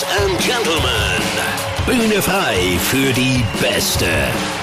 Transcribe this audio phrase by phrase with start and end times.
[0.00, 1.22] Ladies and Gentlemen,
[1.86, 4.06] Bühne frei für die beste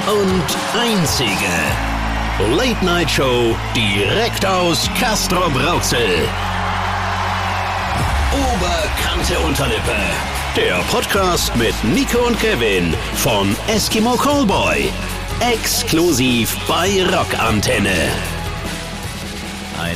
[0.07, 6.28] und einzige Late Night Show direkt aus Castro Brauxel.
[8.34, 9.95] Oberkante Unterlippe.
[10.55, 14.91] Der Podcast mit Nico und Kevin von Eskimo Callboy.
[15.40, 18.37] Exklusiv bei Rockantenne.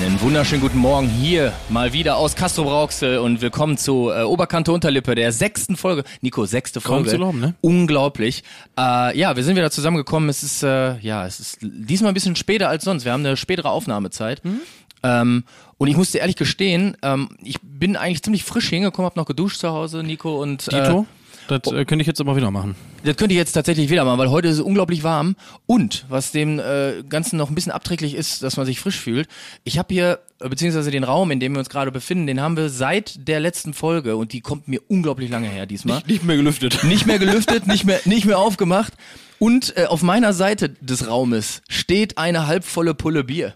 [0.01, 4.71] Einen wunderschönen guten Morgen hier mal wieder aus Castro Brauxel und willkommen zu äh, Oberkante
[4.71, 6.03] Unterlippe, der sechsten Folge.
[6.21, 7.09] Nico, sechste Folge.
[7.11, 7.53] zu glauben, ne?
[7.61, 8.43] Unglaublich.
[8.75, 10.27] Äh, ja, wir sind wieder zusammengekommen.
[10.29, 13.05] Es ist, äh, ja, es ist diesmal ein bisschen später als sonst.
[13.05, 14.43] Wir haben eine spätere Aufnahmezeit.
[14.43, 14.61] Mhm.
[15.03, 15.43] Ähm,
[15.77, 19.59] und ich musste ehrlich gestehen, ähm, ich bin eigentlich ziemlich frisch hingekommen, habe noch geduscht
[19.59, 21.05] zu Hause, Nico und äh, Dito,
[21.47, 22.75] das äh, könnte ich jetzt immer wieder machen.
[23.03, 25.35] das könnte ich jetzt tatsächlich wieder machen, weil heute ist es unglaublich warm.
[25.65, 29.27] Und was dem äh, Ganzen noch ein bisschen abträglich ist, dass man sich frisch fühlt.
[29.63, 32.57] Ich habe hier, äh, beziehungsweise den Raum, in dem wir uns gerade befinden, den haben
[32.57, 36.01] wir seit der letzten Folge und die kommt mir unglaublich lange her diesmal.
[36.07, 36.83] Nicht mehr gelüftet.
[36.83, 38.93] Nicht mehr gelüftet, nicht mehr, nicht mehr aufgemacht.
[39.39, 43.55] Und äh, auf meiner Seite des Raumes steht eine halbvolle Pulle Bier.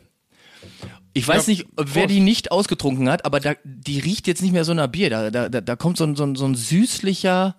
[1.13, 4.51] Ich weiß Ja, nicht, wer die nicht ausgetrunken hat, aber da, die riecht jetzt nicht
[4.51, 5.09] mehr so nach Bier.
[5.09, 7.55] Da, da, da, da kommt so ein, so, ein, so ein süßlicher,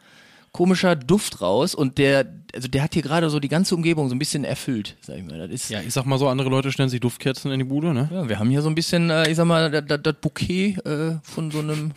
[0.56, 4.14] komischer Duft raus und der, also der hat hier gerade so die ganze Umgebung so
[4.14, 5.36] ein bisschen erfüllt, sag ich mal.
[5.36, 7.92] Das ist, Ja, ich sag mal so, andere Leute stellen sich Duftkerzen in die Bude,
[7.92, 8.08] ne?
[8.10, 11.50] ja, wir haben hier so ein bisschen, äh, ich sag mal, das, Bouquet äh, von
[11.50, 11.92] so einem,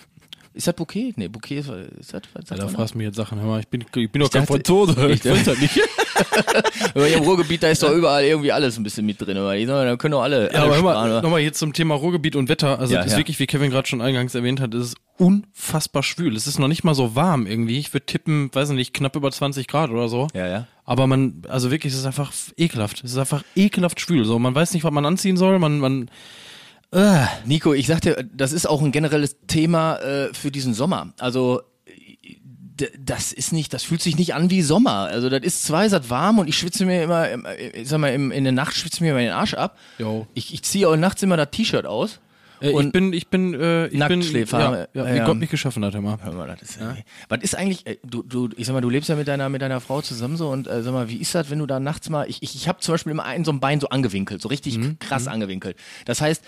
[0.60, 1.14] ist das Bouquet?
[1.16, 3.40] Nee, Bouquet ist, ist das, was Ja, da fragst du mich jetzt Sachen.
[3.40, 4.92] Hör mal, ich bin, ich bin doch kein Franzose.
[5.10, 5.80] ich weiß das nicht.
[6.94, 9.38] Aber hier im Ruhrgebiet, da ist doch überall irgendwie alles ein bisschen mit drin.
[9.38, 11.96] Aber die da können doch alle, Ja, alle aber hör mal, nochmal jetzt zum Thema
[11.96, 12.78] Ruhrgebiet und Wetter.
[12.78, 16.04] Also Ja, das ist wirklich, wie Kevin gerade schon eingangs erwähnt hat, es ist unfassbar
[16.04, 16.36] schwül.
[16.36, 17.80] Es ist noch nicht mal so warm irgendwie.
[17.80, 20.28] Ich würde tippen, weiß nicht, knapp über 20 Grad oder so.
[20.34, 20.68] Ja, ja.
[20.84, 23.02] Aber man, also wirklich, es ist einfach ekelhaft.
[23.04, 24.26] Es ist einfach ekelhaft schwül.
[24.26, 25.58] So, man weiß nicht, was man anziehen soll.
[25.60, 26.10] Man, man,
[27.46, 31.14] Nico, ich sagte, das ist auch ein generelles Thema äh, für diesen Sommer.
[31.20, 31.62] Also
[32.98, 35.10] das ist nicht, das fühlt sich nicht an wie Sommer.
[35.12, 38.00] Also das ist zwar ist das warm und ich schwitze mir immer, im- ich sag
[38.00, 39.78] mal, im, in der Nacht schwitze mir immer den Arsch ab.
[39.98, 40.26] Jo.
[40.34, 42.20] Ich, ich ziehe auch nachts immer das T-Shirt aus.
[42.62, 44.60] Äh, ich bin, ich bin, äh, ich bin, Nacktschläfer.
[44.60, 45.26] ja, ja, wie Ja.
[45.26, 46.18] Gott mich geschaffen hat, immer.
[46.22, 46.80] Hör mal, das ist,
[47.30, 49.62] Was ist eigentlich, äh, du, du, ich sag mal, du lebst ja mit deiner, mit
[49.62, 52.10] deiner Frau zusammen so und äh, sag mal, wie ist das, wenn du da nachts
[52.10, 54.50] mal, ich, ich, ich habe zum Beispiel immer ein so ein Bein so angewinkelt, so
[54.50, 55.78] richtig krass angewinkelt.
[56.06, 56.44] Das heißt,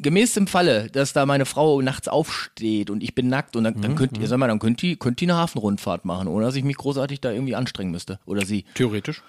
[0.00, 3.80] gemäß dem Falle, dass da meine Frau nachts aufsteht und ich bin nackt und dann,
[3.80, 6.56] dann könnt ihr, sag mal, dann könnt die, könnt die eine Hafenrundfahrt machen, ohne dass
[6.56, 8.18] ich mich großartig da irgendwie anstrengen müsste.
[8.24, 8.64] Oder sie.
[8.74, 9.22] Theoretisch.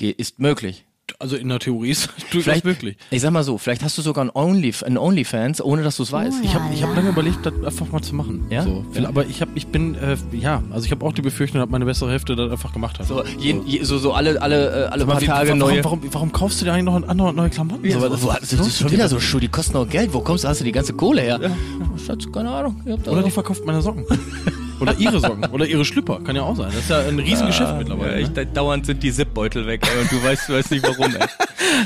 [0.00, 0.84] Ist möglich.
[1.18, 2.96] Also in der Theorie ist es durchaus Vielleicht, möglich.
[3.10, 6.02] ich sag mal so, vielleicht hast du sogar ein Only, ein Onlyfans, ohne dass du
[6.02, 6.38] es weißt.
[6.42, 8.46] Ich habe ich hab lange überlegt, das einfach mal zu machen.
[8.50, 8.62] Ja?
[8.62, 8.84] So.
[8.92, 9.08] Ja.
[9.08, 11.84] Aber ich, hab, ich bin, äh, ja, also ich habe auch die Befürchtung, dass meine
[11.84, 13.06] bessere Hälfte das einfach gemacht hat.
[13.06, 15.84] So, je, je, so, so alle, alle, äh, alle paar wie, Tage warum, neue.
[15.84, 17.84] Warum, warum kaufst du dir eigentlich noch andere neue Klamotten?
[17.88, 19.88] Ja, So, so, wo, was das, das ist schon wieder so Schuhe, die kosten auch
[19.88, 20.12] Geld.
[20.12, 21.40] Wo kommst du, hast du die ganze Kohle her?
[21.80, 22.80] Oh, Schatz, keine Ahnung.
[23.06, 24.04] Oder die verkauft meine Socken.
[24.80, 25.44] Oder ihre Socken.
[25.46, 26.20] Oder ihre Schlüpper.
[26.22, 26.66] Kann ja auch sein.
[26.72, 28.20] Das ist ja ein Riesengeschäft mittlerweile.
[28.20, 28.32] Ja, ne?
[28.34, 31.14] da, dauernd sind die Zipbeutel weg ey, und du weißt, du weißt nicht warum.
[31.14, 31.26] Ey.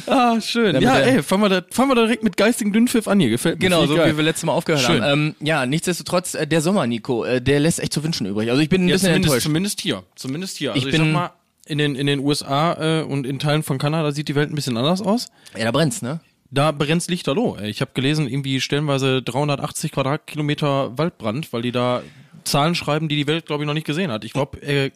[0.07, 0.67] Ah, schön.
[0.75, 3.29] Damit Ja, ey, fangen wir, da, fangen wir direkt mit geistigen Dünnpfiff an hier.
[3.31, 3.69] Gefällt mir.
[3.69, 4.13] Genau, so geil.
[4.13, 5.03] wie wir letztes Mal aufgehört Schön.
[5.03, 5.35] haben.
[5.41, 8.51] Ähm, ja, nichtsdestotrotz, äh, der Sommer, Nico, äh, der lässt echt zu wünschen übrig.
[8.51, 9.43] Also ich bin ein Ja, bisschen zumindest, enttäuscht.
[9.45, 10.03] zumindest hier.
[10.15, 10.73] Zumindest hier.
[10.75, 11.31] Also Ich ich, bin- sag mal,
[11.67, 14.55] in den, in den USA äh, und in Teilen von Kanada sieht die Welt ein
[14.55, 15.29] bisschen anders aus.
[15.57, 16.21] Ja, da brennt's, ne?
[16.53, 17.57] Da brennt's lichterloh.
[17.63, 22.03] Ich habe gelesen, irgendwie stellenweise 380 Quadratkilometer Waldbrand, weil die da
[22.45, 24.25] Zahlen schreiben, die die Welt, glaube ich, noch nicht gesehen hat.
[24.25, 24.91] Ich glaube, äh,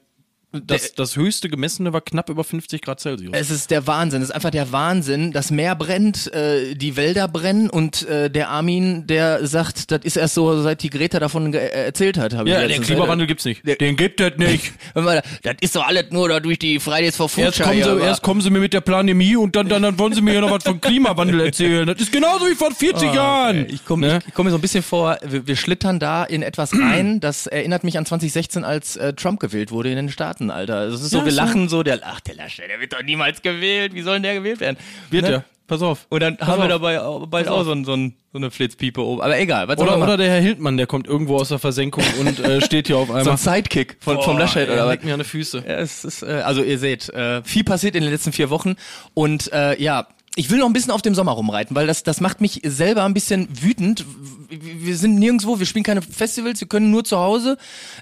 [0.67, 3.31] das, das höchste gemessene war knapp über 50 Grad Celsius.
[3.35, 4.23] Es ist der Wahnsinn.
[4.23, 5.33] Es ist einfach der Wahnsinn.
[5.33, 10.17] Das Meer brennt, äh, die Wälder brennen und äh, der Armin, der sagt, das ist
[10.17, 12.33] erst so, seit die Greta davon äh, erzählt hat.
[12.33, 13.67] ja, letztens- Klimawandel gibt's nicht.
[13.67, 14.73] Der- Den gibt es nicht.
[15.43, 17.69] Das ist doch alles nur durch die Fridays for Erst Future.
[17.69, 20.13] kommen, hier, sie, erst kommen sie mir mit der Pandemie und dann, dann, dann wollen
[20.15, 21.87] sie mir ja noch was vom Klimawandel erzählen.
[21.87, 23.67] Das ist genauso wie vor 40 Jahren.
[23.69, 24.19] Ich komme Ne?
[24.23, 27.21] ich, ich komm mir so ein bisschen vor, wir, wir schlittern da in etwas rein,
[27.21, 30.91] das erinnert mich an 2016, als äh, Trump gewählt wurde in den Staaten, Alter.
[30.91, 31.37] Das ist so, Ja, wir so.
[31.41, 34.35] lachen so, der, ach, der Laschet, der wird doch niemals gewählt, wie soll denn der
[34.35, 34.77] gewählt werden?
[35.11, 35.31] Wird Ne?
[35.33, 35.45] ja.
[35.67, 36.07] Pass auf.
[36.11, 36.69] Und dann Pass haben wir auf.
[36.73, 39.23] dabei auch, bald auch so, ein, so, ein, so eine Flitzpiepe oben.
[39.23, 42.39] Aber egal, was Oder, oder der Herr Hildmann, der kommt irgendwo aus der Versenkung und
[42.39, 43.33] äh, steht hier auf so einmal.
[43.33, 45.03] ein Sidekick von, vom Laschet oder was?
[45.03, 45.65] Mir an die Füße.
[45.67, 48.75] Ja, es ist, äh, also ihr seht, äh, viel passiert in den letzten vier Wochen
[49.15, 52.21] und äh, ja, ich will noch ein bisschen auf dem Sommer rumreiten, weil das, das
[52.21, 54.05] macht mich selber ein bisschen wütend.
[54.49, 57.57] Wir sind nirgendwo, wir spielen keine Festivals, wir können nur zu Hause.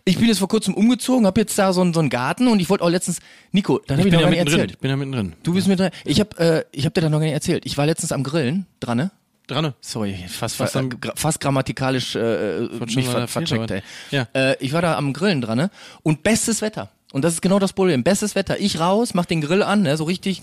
[0.05, 2.61] Ich bin jetzt vor kurzem umgezogen, habe jetzt da so einen, so einen Garten und
[2.61, 3.21] ich wollte auch letztens,
[3.53, 4.61] Nico, dann habe Ich ich, bin noch ja gar nicht mittendrin.
[4.61, 4.71] erzählt.
[4.73, 5.33] Ich bin ja mittendrin.
[5.43, 5.91] Du bist mit dran.
[6.05, 7.67] Ich habe äh, ich hab dir da noch gar nicht erzählt.
[7.67, 9.11] Ich war letztens am Grillen, dran, ne?
[9.49, 9.75] Dran.
[9.81, 13.83] Sorry, fast, fast, dann- gra fast grammatikalisch äh, schon mich ver vercheckt, ey.
[14.11, 14.27] Ja.
[14.35, 15.71] Äh, ich war da am Grillen dran, ne?
[16.03, 16.91] Und bestes Wetter.
[17.13, 18.05] Und das ist genau das Problem.
[18.05, 18.59] Bestes Wetter.
[18.61, 19.97] Ich raus, mach den Grill an, ne?
[19.99, 20.41] So richtig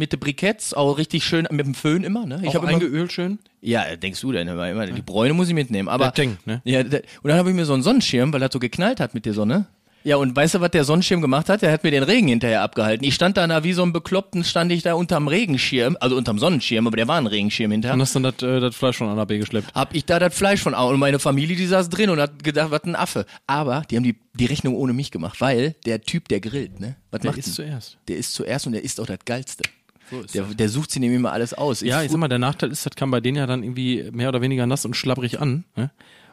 [0.00, 2.40] mit den Briketts, auch richtig schön mit dem Föhn immer, ne?
[2.42, 3.38] Ich habe immer, eingeölt schön.
[3.60, 6.60] ja, denkst du denn, immer, immer, die Bräune muss ich mitnehmen, aber Der denkt, ne?
[6.64, 6.92] ja, und
[7.22, 9.66] dann habe ich mir so einen Sonnenschirm, weil das so geknallt hat mit der Sonne.
[10.02, 11.60] Ja, und weißt du, was der Sonnenschirm gemacht hat?
[11.60, 13.04] Der hat mir den Regen hinterher abgehalten.
[13.06, 16.38] Ich stand da na, wie so ein Bekloppten, stand ich da unterm Regenschirm, also unterm
[16.38, 17.92] Sonnenschirm, aber der war ein Regenschirm hinterher.
[17.92, 19.74] Und hast dann das, äh, das Fleisch von A nach B geschleppt.
[19.74, 22.42] hab ich da das Fleisch von A und meine Familie, die saß drin und hat
[22.42, 23.26] gedacht, was ein Affe.
[23.46, 26.96] Aber die haben die, die Rechnung ohne mich gemacht, weil der Typ, der grillt, ne?
[27.10, 27.54] Was Der macht ist denn?
[27.66, 27.98] zuerst.
[28.08, 29.64] Der ist zuerst und der ist auch das Geilste.
[30.10, 31.80] So Der, der sucht sich nämlich immer alles aus.
[31.80, 34.28] Ja, ich sag mal, der Nachteil ist, das kam bei denen ja dann irgendwie mehr
[34.28, 35.64] oder weniger nass und schlabbrig an.
[35.76, 35.90] Ne?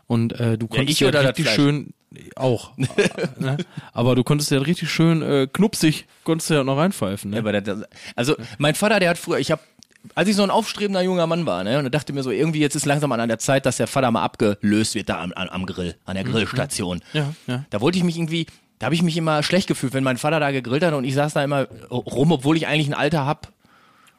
[0.08, 1.56] Und äh, du konntest ich ja, das richtig Fleisch?
[1.56, 1.94] schön
[2.36, 2.72] auch.
[3.38, 3.58] ne?
[3.94, 7.32] Aber du konntest ja richtig schön äh, knupsig, konntest ja noch reinpfeifen.
[7.32, 7.44] Ne?
[7.44, 7.84] Ja, das,
[8.16, 9.62] also mein Vater, der hat früher, ich habe,
[10.16, 12.60] als ich so ein aufstrebender junger Mann war, ne, und da dachte mir so, irgendwie
[12.60, 15.50] jetzt ist langsam an der Zeit, dass der Vater mal abgelöst wird da am, am,
[15.50, 17.02] am Grill, an der Grillstation.
[17.12, 17.66] Ja, ja.
[17.70, 18.48] Da wollte ich mich irgendwie,
[18.80, 21.16] da habe ich mich immer schlecht gefühlt, wenn mein Vater da gegrillt hat und ich
[21.16, 23.52] saß da immer rum, obwohl ich eigentlich ein Alter hab.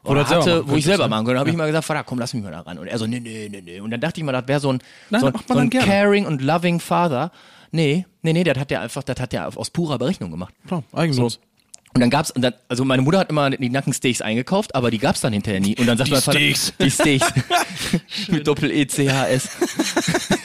[0.03, 1.09] Oder selber hatte, machen wo ich selber ne?
[1.09, 1.39] machen könnte.
[1.39, 2.77] Habe ich immer gesagt, Vater, komm, lass mich mal da ran.
[2.77, 3.79] Und er so, nee, nee, nee, nee.
[3.79, 4.79] Und dann dachte ich mal, das wäre so ein,
[5.09, 7.31] Nein, so ein, so ein caring und loving Father.
[7.71, 10.53] Nee, nee, nee, das hat der einfach, das hat der aus purer Berechnung gemacht.
[10.67, 11.39] Klar, eigenlos.
[11.93, 14.99] Und dann gab's, und dann, also meine Mutter hat immer die Nackensteaks eingekauft, aber die
[14.99, 15.75] gab's dann hinterher nie.
[15.77, 16.73] Und dann sagt Die mein Vater, Steaks.
[16.79, 17.27] die Steaks.
[18.29, 19.49] Mit Doppel E C H S.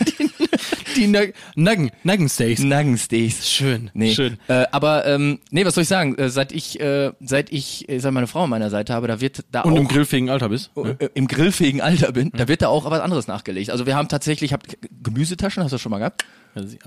[0.96, 2.62] Die Nug Nuggen, Nuggensteaks.
[2.62, 3.50] Nuggensteaks.
[3.50, 4.14] Schön, Nee.
[4.14, 4.38] schön.
[4.46, 6.17] Äh, aber ähm, nee, was soll ich sagen?
[6.17, 9.20] Äh, seit ich, äh, seit ich, äh, seit meine Frau an meiner Seite habe, da
[9.20, 10.70] wird da Und auch im grillfähigen Alter bist.
[10.76, 10.96] Ne?
[11.00, 13.70] äh, im grillfähigen Alter bin, da wird da auch was anderes nachgelegt.
[13.70, 16.25] Also wir haben tatsächlich, habt Gemüsetaschen, hast du das schon mal gehabt?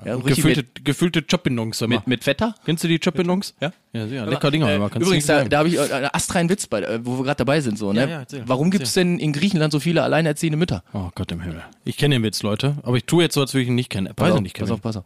[0.05, 1.81] Ja, Und richtig gefüllte, gefüllte Chopinons.
[1.81, 2.55] Mit, mit Feta?
[2.63, 3.53] Kennst du die Chopinons?
[3.59, 3.73] Ja.
[3.91, 4.69] Ja, ja lecker Dinger.
[4.69, 7.17] Äh, kannst du übrigens, da, da habe ich äh, einen astreinen Witz, bei, äh, wo
[7.17, 7.77] wir gerade dabei sind.
[7.77, 8.01] So, ne?
[8.01, 8.43] Ja, ja, erzähl.
[8.45, 10.83] Warum gibt es denn in Griechenland so viele alleinerziehende Mütter?
[10.93, 11.63] Oh Gott im Himmel.
[11.83, 12.77] Ich kenne den Witz, Leute.
[12.83, 14.11] Aber ich tue jetzt so, als würde ich ihn nicht kennen.
[14.15, 15.05] Weiß ich nicht, pass auf, pass auf.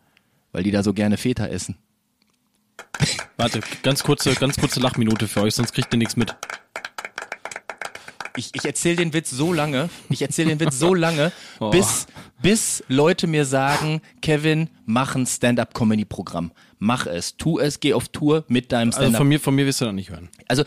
[0.52, 1.78] Weil die da so gerne Feta essen.
[3.38, 6.36] Warte, ganz kurze, ganz kurze Lachminute für euch, sonst kriegt ihr nichts mit.
[8.38, 11.70] Ich, ich erzähle den Witz so lange, ich erzähle den Witz so lange, Oh.
[11.70, 12.08] bis,
[12.42, 16.52] bis Leute mir sagen, Kevin, mach ein Stand-up-Comedy-Programm.
[16.80, 19.18] Mach es, tu es, geh auf Tour mit deinem Also Stand-up.
[19.20, 20.30] von mir, von mir wirst du das nicht hören.
[20.48, 20.64] Also,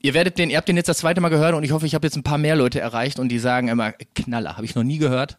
[0.00, 1.94] ihr werdet den, ihr habt den jetzt das zweite Mal gehört und ich hoffe, ich
[1.94, 4.84] habe jetzt ein paar mehr Leute erreicht und die sagen immer, Knaller, habe ich noch
[4.84, 5.36] nie gehört.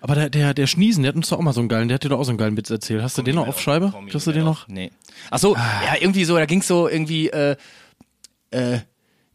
[0.00, 1.96] Aber der, der, der Schniesen, der hat uns doch auch mal so einen geilen, der
[1.96, 3.02] hat dir doch auch so einen geilen Witz erzählt.
[3.02, 3.92] Hast du den noch auf Scheibe?
[4.12, 4.68] Hast du den noch?
[4.68, 4.92] Nee.
[5.30, 7.56] Ach so, ja, irgendwie so, da ging's so irgendwie, äh,
[8.50, 8.78] äh,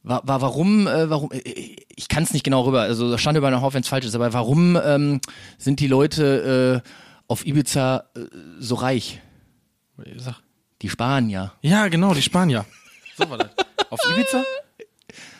[0.03, 3.37] war, war warum, äh, warum, äh, ich kann es nicht genau rüber, also da stand
[3.37, 5.21] über einen Haufen, wenn es falsch ist, aber warum ähm,
[5.57, 6.89] sind die Leute äh,
[7.27, 8.19] auf Ibiza äh,
[8.59, 9.21] so reich?
[10.17, 10.35] Sag.
[10.81, 11.53] Die Spanier.
[11.61, 12.65] Ja, genau, die Spanier.
[13.17, 13.49] So war das.
[13.89, 14.43] Auf Ibiza?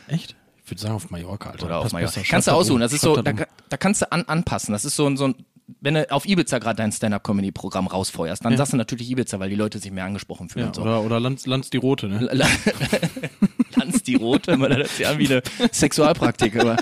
[0.08, 0.36] Echt?
[0.64, 1.66] Ich würde sagen auf Mallorca, Alter.
[1.66, 2.22] Oder auf Passt Mallorca.
[2.28, 4.72] Kannst du aussuchen, das ist so, da, da kannst du an, anpassen.
[4.74, 5.36] Das ist so ein, so ein
[5.82, 9.56] wenn du auf Ibiza gerade dein Stand-Up-Comedy-Programm rausfeuerst, dann sagst du natürlich Ibiza, weil die
[9.56, 10.68] Leute sich mehr angesprochen fühlen.
[10.68, 10.82] Ja, so.
[10.82, 12.28] oder, oder Lanz, Lanz die Rote, ne?
[14.08, 16.78] Die Rote, man hört das ja an wie eine Sexualpraktik, aber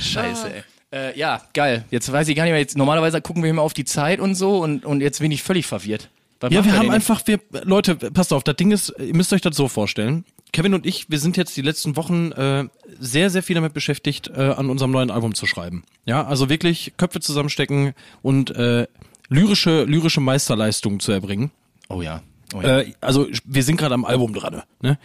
[0.00, 0.62] scheiße, ey.
[0.92, 1.84] Äh, ja, geil.
[1.90, 4.34] Jetzt weiß ich gar nicht mehr, jetzt, normalerweise gucken wir immer auf die Zeit und
[4.34, 6.10] so und, und jetzt bin ich völlig verwirrt.
[6.40, 9.42] Was Ja, wir haben einfach, wir, Leute, passt auf, das Ding ist, ihr müsst euch
[9.42, 10.24] das so vorstellen.
[10.52, 12.64] Kevin und ich, wir sind jetzt die letzten Wochen äh,
[12.98, 15.84] sehr, sehr viel damit beschäftigt, äh, an unserem neuen Album zu schreiben.
[16.06, 17.92] Ja, also wirklich Köpfe zusammenstecken
[18.22, 18.88] und äh,
[19.28, 21.52] lyrische, lyrische Meisterleistungen zu erbringen.
[21.88, 22.22] Oh ja.
[22.54, 22.80] Oh ja.
[22.80, 24.62] Äh, also wir sind gerade am Album dran.
[24.82, 24.98] Ne?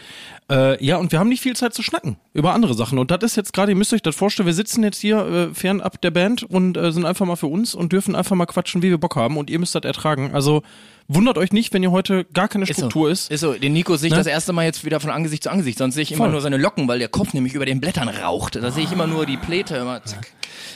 [0.50, 2.98] Äh, ja, und wir haben nicht viel Zeit zu schnacken über andere Sachen.
[2.98, 5.18] Und das ist jetzt gerade, ihr müsst euch das vorstellen, wir sitzen jetzt hier
[5.52, 8.46] äh, fernab der Band und äh, sind einfach mal für uns und dürfen einfach mal
[8.46, 9.38] quatschen, wie wir Bock haben.
[9.38, 10.32] Und ihr müsst das ertragen.
[10.34, 10.64] Also
[11.08, 13.30] wundert euch nicht, wenn ihr heute gar keine Struktur ist.
[13.32, 14.18] Ist so, den Nico sehe ich Ne?
[14.18, 16.32] das erste Mal jetzt wieder von Angesicht zu Angesicht, sonst sehe ich immer Voll.
[16.32, 18.56] nur seine Locken, weil der Kopf nämlich über den Blättern raucht.
[18.56, 20.28] Da sehe ich immer nur die Pläte, immer zack.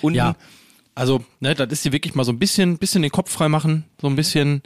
[0.02, 0.18] Unten.
[0.18, 0.36] Ja,
[1.00, 3.86] also, ne, das ist hier wirklich mal so ein bisschen, bisschen den Kopf frei machen,
[4.02, 4.62] so ein bisschen,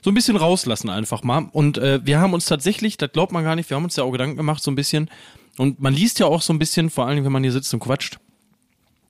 [0.00, 1.48] so ein bisschen rauslassen einfach mal.
[1.50, 4.04] Und äh, wir haben uns tatsächlich, das glaubt man gar nicht, wir haben uns ja
[4.04, 5.10] auch Gedanken gemacht, so ein bisschen.
[5.58, 7.80] Und man liest ja auch so ein bisschen, vor allem wenn man hier sitzt und
[7.80, 8.18] quatscht.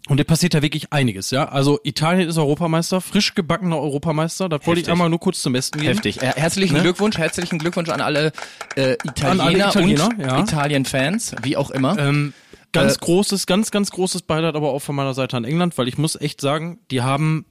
[0.09, 1.47] Und da passiert ja wirklich einiges, ja.
[1.47, 4.49] Also Italien ist Europameister, frisch gebackener Europameister.
[4.49, 5.93] Das wollte ich einmal nur kurz zum Besten geben.
[5.93, 6.23] Heftig.
[6.23, 8.33] Herzlichen Glückwunsch, herzlichen Glückwunsch an alle
[8.77, 10.41] äh, Italiener, alle Italiener, und ja.
[10.41, 11.99] Italien-Fans, wie auch immer.
[11.99, 12.33] Ähm,
[12.73, 15.89] ganz Äh, großes, ganz, ganz großes Beileid aber auch von meiner Seite an England, weil
[15.89, 17.45] ich muss echt sagen, die haben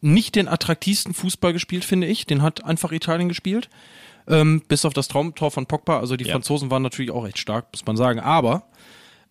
[0.00, 2.26] nicht den attraktivsten Fußball gespielt, finde ich.
[2.26, 3.68] Den hat einfach Italien gespielt.
[4.28, 5.98] Ähm, bis auf das Traumtor von Pogba.
[6.00, 6.32] Also die Ja.
[6.32, 8.20] Franzosen waren natürlich auch echt stark, muss man sagen.
[8.20, 8.64] Aber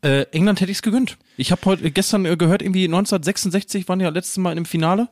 [0.01, 1.17] äh, England hätte ich's gegönnt.
[1.37, 5.09] Ich habe heute gestern äh, gehört, irgendwie 1966 waren die ja letztes Mal im Finale.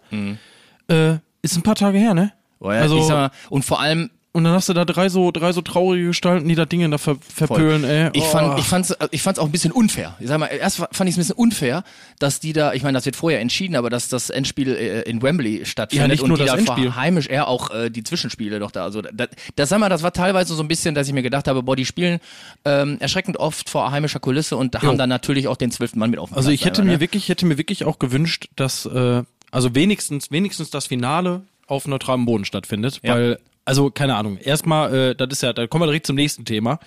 [0.90, 2.24] Äh, ist ein paar Tage her, ne?
[2.34, 2.60] Mhm.
[2.60, 5.32] Boah, ja, also ich mal, und vor allem, und dann hast du da drei so,
[5.32, 8.10] drei so traurige Gestalten, die da Dinge da ver verpölen, ey.
[8.14, 8.26] Ich Oh.
[8.26, 10.16] fand, ich fand's, ich fand's auch ein bisschen unfair.
[10.20, 11.84] Ich sag mal, erst fand ich es ein bisschen unfair,
[12.20, 15.22] dass die da, ich meine, das wird vorher entschieden, aber dass das Endspiel äh, in
[15.24, 16.96] Wembley stattfindet Ja, nicht und nur die das da Endspiel.
[16.96, 18.84] heimisch eher auch äh, die Zwischenspiele doch da.
[18.84, 21.48] Also das, das sag mal, das war teilweise so ein bisschen, dass ich mir gedacht
[21.48, 22.20] habe, boah, die spielen
[22.66, 24.82] ähm, erschreckend oft vor heimischer Kulisse und Jo.
[24.84, 26.94] haben dann natürlich auch den zwölften Mann mit auf dem Also Platz ich hätte einmal,
[26.94, 27.02] mir ne?
[27.02, 32.26] wirklich, hätte mir wirklich auch gewünscht, dass äh, also wenigstens, wenigstens das Finale auf neutralem
[32.26, 33.16] Boden stattfindet, Ja.
[33.16, 34.38] weil also keine Ahnung.
[34.38, 36.80] Erstmal, äh, das ist ja, da kommen wir direkt zum nächsten Thema.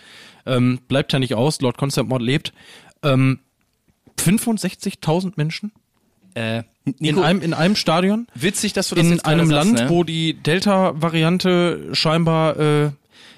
[0.45, 1.61] Ähm, bleibt ja nicht aus.
[1.61, 2.53] Lord Constant Mod lebt.
[3.05, 3.39] Ähm,
[4.19, 5.71] 65.000 Menschen
[6.35, 9.89] äh, in Nico, einem in einem Stadion witzig, dass du das in einem Land, ne?
[9.89, 12.91] wo die Delta-Variante scheinbar äh,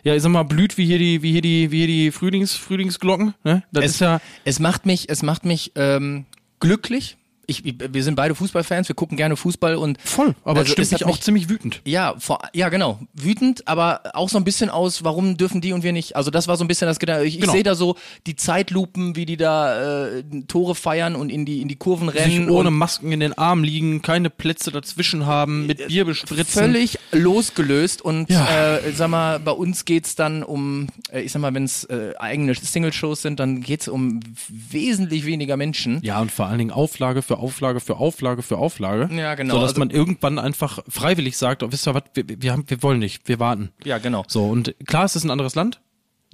[0.04, 2.54] ja, ich sag mal, blüht wie hier die, wie hier die, wie hier die Frühlings,
[2.54, 3.34] Frühlingsglocken.
[3.42, 3.62] Ne?
[3.72, 6.26] Das es, ist ja, es macht mich, es macht mich ähm,
[6.60, 7.16] glücklich.
[7.46, 10.86] Ich, wir sind beide Fußballfans, wir gucken gerne Fußball und voll, aber Also, es stimmt
[10.86, 11.80] es mich auch ziemlich wütend.
[11.84, 12.98] Ja, vor, ja, genau.
[13.14, 16.16] Wütend, aber auch so ein bisschen aus, warum dürfen die und wir nicht?
[16.16, 17.24] Also das war so ein bisschen das Gedanke.
[17.24, 17.52] Ich, ich Genau.
[17.52, 17.96] sehe da so
[18.26, 22.20] die Zeitlupen, wie die da äh, Tore feiern und in die in die Kurven sich
[22.20, 26.46] rennen ohne und Masken in den Armen liegen, keine Plätze dazwischen haben, mit Bier bespritzen.
[26.62, 28.76] völlig losgelöst und Ja.
[28.78, 32.12] äh, sag mal, bei uns geht's dann um, äh, ich sag mal, wenn es äh,
[32.18, 36.00] eigene Single-Shows sind, dann geht's um wesentlich weniger Menschen.
[36.02, 39.14] Ja, und vor allen Dingen Auflage für Auflage für Auflage für Auflage.
[39.14, 39.54] Ja, genau.
[39.54, 42.64] So dass Also- man irgendwann einfach freiwillig sagt, oh, wisst ihr was, wir, wir, haben,
[42.68, 43.70] wir wollen nicht, wir warten.
[43.84, 44.24] Ja, genau.
[44.28, 45.80] So, und klar, es ist ein anderes Land.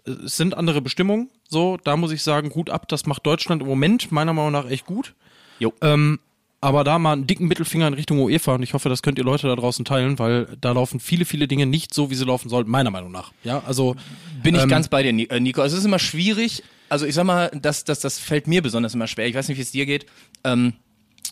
[0.06, 1.28] Es sind andere Bestimmungen.
[1.48, 4.68] So, da muss ich sagen, gut ab, das macht Deutschland im Moment meiner Meinung nach
[4.70, 5.14] echt gut.
[5.58, 5.72] Jo.
[5.82, 6.18] Ähm,
[6.62, 9.24] aber da mal einen dicken Mittelfinger in Richtung UEFA und ich hoffe, das könnt ihr
[9.24, 12.50] Leute da draußen teilen, weil da laufen viele, viele Dinge nicht so, wie sie laufen
[12.50, 13.32] sollten, meiner Meinung nach.
[13.44, 13.96] Ja, also
[14.42, 15.62] Bin ich ähm, ganz bei dir, äh, Nico.
[15.62, 16.62] Also es ist immer schwierig.
[16.90, 19.26] Also ich sag mal, das, das, das fällt mir besonders immer schwer.
[19.26, 20.04] Ich weiß nicht, wie es dir geht.
[20.44, 20.74] Ähm,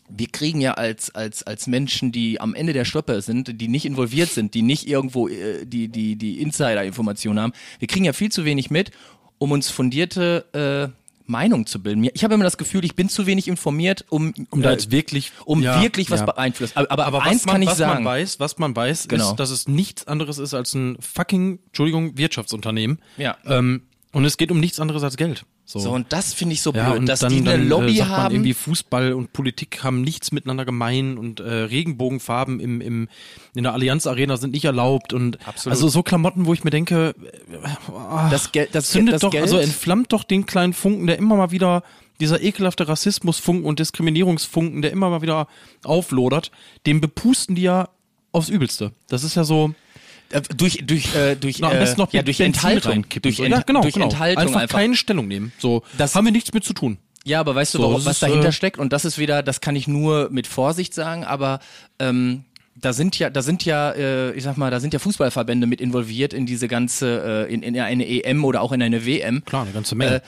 [0.09, 3.85] wir kriegen ja als, als, als Menschen, die am Ende der Schrippe sind, die nicht
[3.85, 8.31] involviert sind, die nicht irgendwo äh, die, die, die Insider-Informationen haben, wir kriegen ja viel
[8.31, 8.91] zu wenig mit,
[9.39, 10.99] um uns fundierte äh,
[11.29, 12.09] Meinung zu bilden.
[12.15, 14.91] Ich habe immer das Gefühl, ich bin zu wenig informiert, um, um da äh, jetzt
[14.91, 16.27] wirklich, um ja, wirklich was ja.
[16.27, 16.77] beeinflusst.
[16.77, 18.05] Aber, aber, Aber eins was man, kann ich was sagen.
[18.05, 19.31] man weiß, was man weiß, Genau.
[19.31, 22.99] ist, dass es nichts anderes ist als ein fucking, Entschuldigung, Wirtschaftsunternehmen.
[23.19, 23.37] Ja.
[23.45, 25.45] Ähm, und es geht um nichts anderes als Geld.
[25.71, 25.81] So.
[25.81, 27.93] so, und das finde ich so ja, blöd, und dass dann, die eine dann, Lobby
[27.93, 28.35] äh, sagt man haben.
[28.37, 33.09] irgendwie Fußball und Politik haben nichts miteinander gemein und äh, Regenbogenfarben im, im,
[33.55, 35.77] in der Allianz Arena sind nicht erlaubt und Absolut.
[35.77, 37.15] also so Klamotten, wo ich mir denke,
[37.53, 41.07] äh, ah, Das Geld- das- zündet das doch, Geld- also entflammt doch den kleinen Funken,
[41.07, 41.83] der immer mal wieder
[42.19, 45.49] dieser ekelhafte Rassismusfunken und Diskriminierungsfunken, der immer mal wieder
[45.85, 46.51] auflodert,
[46.87, 47.91] den bepusten die ja
[48.33, 48.93] aufs Übelste.
[49.09, 49.73] Das ist ja so, Äh,
[50.57, 53.41] durch durch äh, durch na, am äh, besten noch ja, durch Benzin Enthaltung durch.
[53.41, 54.07] Ent genau, durch genau.
[54.07, 55.53] Enthaltung einfach, einfach, keine Stellung nehmen.
[55.59, 56.99] So, Das- haben wir nichts mit zu tun.
[57.25, 59.43] ja aber weißt du So, warum, was ist, dahinter äh, steckt und das ist wieder
[59.43, 61.61] das kann ich nur mit Vorsicht sagen aber
[61.99, 62.45] ähm,
[62.81, 65.81] da sind ja, da sind ja, äh, ich sag mal, da sind ja Fußballverbände mit
[65.81, 69.45] involviert in diese ganze, äh, in, in eine EM oder auch in eine WM.
[69.45, 70.17] Klar, eine ganze Menge.
[70.17, 70.21] Äh,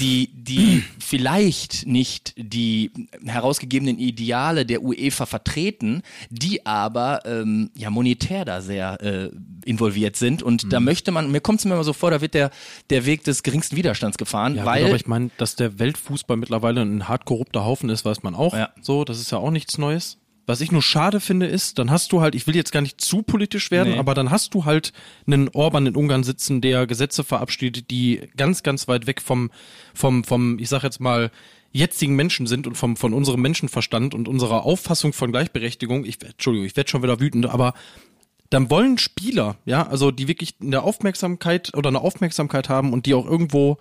[0.00, 2.90] die, die vielleicht nicht die
[3.24, 9.30] herausgegebenen Ideale der UEFA vertreten, die aber ähm, ja monetär da sehr äh,
[9.64, 10.42] involviert sind.
[10.42, 10.70] Und Mhm.
[10.70, 12.50] da möchte man, mir kommt es mir immer so vor, da wird der,
[12.90, 16.36] der Weg des geringsten Widerstands gefahren, Ja, weil gut, aber ich meine, dass der Weltfußball
[16.36, 18.54] mittlerweile ein hart korrupter Haufen ist, weiß man auch.
[18.54, 18.70] Ja.
[18.80, 20.18] So, das ist ja auch nichts Neues.
[20.46, 23.00] Was ich nur schade finde, ist, dann hast du halt, ich will jetzt gar nicht
[23.00, 23.98] zu politisch werden, Nee.
[23.98, 24.92] aber dann hast du halt
[25.26, 29.50] einen Orban in Ungarn sitzen, der Gesetze verabschiedet, die ganz, ganz weit weg vom,
[29.94, 31.30] vom, vom, ich sag jetzt mal,
[31.70, 36.04] jetzigen Menschen sind und vom, von unserem Menschenverstand und unserer Auffassung von Gleichberechtigung.
[36.04, 37.72] Ich, Entschuldigung, ich werde schon wieder wütend, aber
[38.50, 43.14] dann wollen Spieler, ja, also die wirklich eine Aufmerksamkeit oder eine Aufmerksamkeit haben und die
[43.14, 43.78] auch irgendwo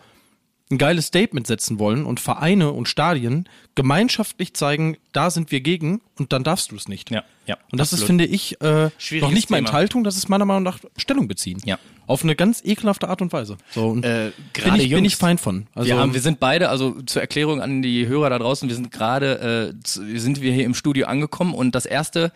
[0.72, 6.02] ein geiles Statement setzen wollen und Vereine und Stadien gemeinschaftlich zeigen, da sind wir gegen
[6.18, 7.12] und dann darfst du es nicht.
[7.12, 8.08] Ja, ja, Und das ist, absolut.
[8.08, 9.58] finde ich, äh, noch nicht mal.
[9.58, 11.62] Enthaltung, das ist meiner Meinung nach Stellung beziehen.
[11.66, 11.78] Ja.
[12.08, 13.58] Auf eine ganz ekelhafte Art und Weise.
[13.72, 15.68] So, und Äh, bin, gerade ich, bin ich fein von.
[15.76, 18.76] Also, wir, haben, wir sind beide, also zur Erklärung an die Hörer da draußen, wir
[18.76, 22.32] sind gerade, äh, sind wir hier im Studio angekommen und das erste,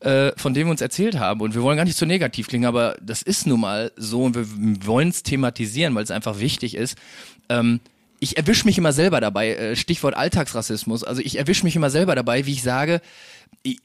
[0.00, 2.66] äh, von dem wir uns erzählt haben, und wir wollen gar nicht zu negativ klingen,
[2.66, 6.74] aber das ist nun mal so und wir wollen es thematisieren, weil es einfach wichtig
[6.76, 6.96] ist.
[7.48, 7.80] Ähm,
[8.20, 12.14] ich erwische mich immer selber dabei, äh, Stichwort Alltagsrassismus, also ich erwische mich immer selber
[12.14, 13.00] dabei, wie ich sage,
[13.62, 13.78] ich,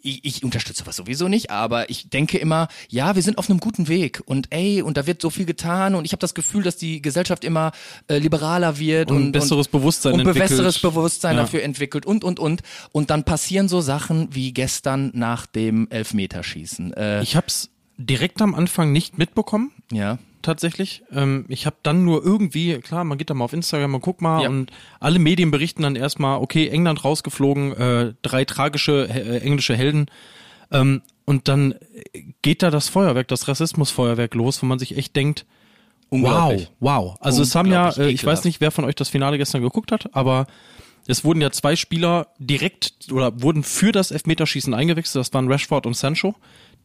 [0.00, 3.60] ich, ich unterstütze was sowieso nicht, aber ich denke immer, ja, wir sind auf einem
[3.60, 6.62] guten Weg und ey, und da wird so viel getan und ich habe das Gefühl,
[6.62, 7.72] dass die Gesellschaft immer
[8.06, 10.48] äh, liberaler wird Und und, besseres Bewusstsein und entwickelt.
[10.48, 11.42] besseres Bewusstsein Ja.
[11.42, 12.62] dafür entwickelt und und und
[12.92, 16.94] und dann passieren so Sachen wie gestern nach dem Elfmeterschießen.
[16.94, 19.72] Äh, ich habe es direkt am Anfang nicht mitbekommen.
[19.92, 20.18] Ja.
[20.42, 21.02] tatsächlich.
[21.12, 24.22] Ähm, ich habe dann nur irgendwie, klar, man geht da mal auf Instagram, man guckt
[24.22, 24.48] mal Ja.
[24.48, 30.06] und alle Medien berichten dann erstmal, okay, England rausgeflogen, äh, drei tragische äh, englische Helden.
[30.70, 31.74] Ähm, und dann
[32.42, 35.44] geht da das Feuerwerk, das Rassismusfeuerwerk los, wo man sich echt denkt,
[36.10, 37.16] wow, wow.
[37.20, 39.92] Also es haben ja, äh, ich weiß nicht, wer von euch das Finale gestern geguckt
[39.92, 40.46] hat, aber
[41.06, 45.20] es wurden ja zwei Spieler direkt oder wurden für das Elfmeterschießen eingewechselt.
[45.20, 46.34] Das waren Rashford und Sancho,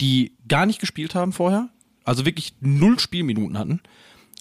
[0.01, 1.69] die gar nicht gespielt haben vorher,
[2.03, 3.81] also wirklich null Spielminuten hatten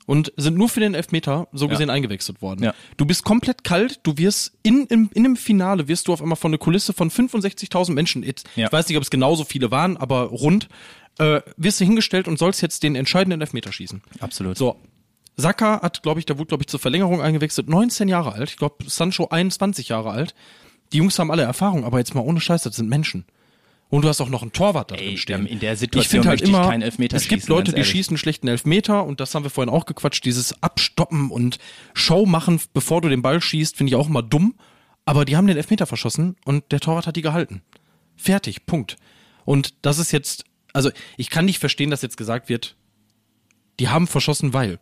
[0.06, 2.64] und sind nur für den Elfmeter so gesehen eingewechselt worden.
[2.64, 2.74] Ja.
[2.96, 6.36] Du bist komplett kalt, du wirst in, in, in dem Finale wirst du auf einmal
[6.36, 8.66] von einer Kulisse von 65.000 Menschen, jetzt, Ja.
[8.66, 10.68] ich weiß nicht, ob es genauso viele waren, aber rund,
[11.18, 14.02] äh, wirst du hingestellt und sollst jetzt den entscheidenden Elfmeter schießen.
[14.20, 14.58] Absolut.
[14.58, 14.76] So.
[15.36, 18.50] Saka hat, glaube ich, der wurde, glaube ich, zur Verlängerung eingewechselt, 19 Jahre alt.
[18.50, 20.34] Ich glaube, Sancho 21 Jahre alt.
[20.92, 23.24] Die Jungs haben alle Erfahrung, aber jetzt mal ohne Scheiß, das sind Menschen.
[23.92, 25.46] Und du hast auch noch einen Torwart da Ey, drin stehen.
[25.46, 27.84] in der ich Situation finde halt ich immer, keinen Elfmeter es gibt schießen, Leute, die
[27.84, 31.58] schießen schlechten Elfmeter und das haben wir vorhin auch gequatscht, dieses Abstoppen und
[31.92, 34.54] Show machen, bevor du den Ball schießt, finde ich auch immer dumm.
[35.04, 37.60] Aber die haben den Elfmeter verschossen und der Torwart hat die gehalten.
[38.16, 38.96] Fertig, Punkt.
[39.44, 42.76] Und das ist jetzt, also ich kann nicht verstehen, dass jetzt gesagt wird,
[43.78, 44.78] die haben verschossen, weil.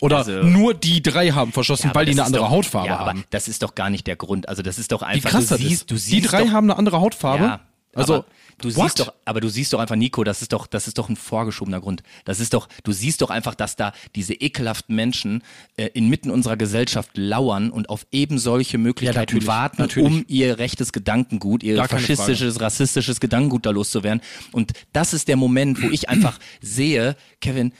[0.00, 2.50] Oder Also- nur die drei haben verschossen, Ja, aber weil die das eine andere doch,
[2.50, 3.24] Hautfarbe ja, aber haben.
[3.30, 4.48] das ist doch gar nicht der Grund.
[4.48, 5.90] Also das ist doch Wie einfach, krass du das siehst, ist.
[5.90, 7.44] du die siehst drei doch, haben eine andere Hautfarbe.
[7.44, 7.60] Ja,
[7.94, 8.26] also, aber
[8.58, 8.84] du what?
[8.84, 11.16] siehst doch, aber du siehst doch einfach, Nico, das ist doch, das ist doch ein
[11.16, 12.02] vorgeschobener Grund.
[12.24, 15.42] Das ist doch, du siehst doch einfach, dass da diese ekelhaften Menschen
[15.76, 20.06] äh, inmitten unserer Gesellschaft lauern und auf eben solche Möglichkeiten natürlich, warten, natürlich.
[20.06, 24.20] um ihr rechtes Gedankengut, ihr Gar faschistisches, rassistisches Gedankengut da loszuwerden.
[24.52, 27.72] Und das ist der Moment, wo ich einfach sehe, Kevin,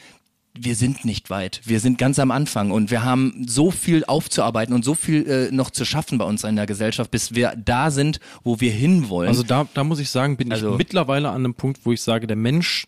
[0.59, 1.61] wir sind nicht weit.
[1.64, 5.50] Wir sind ganz am Anfang und wir haben so viel aufzuarbeiten und so viel äh,
[5.54, 9.28] noch zu schaffen bei uns in der Gesellschaft, bis wir da sind, wo wir hinwollen.
[9.28, 12.02] Also da, da muss ich sagen, bin Also- ich mittlerweile an einem Punkt, wo ich
[12.02, 12.87] sage, der Mensch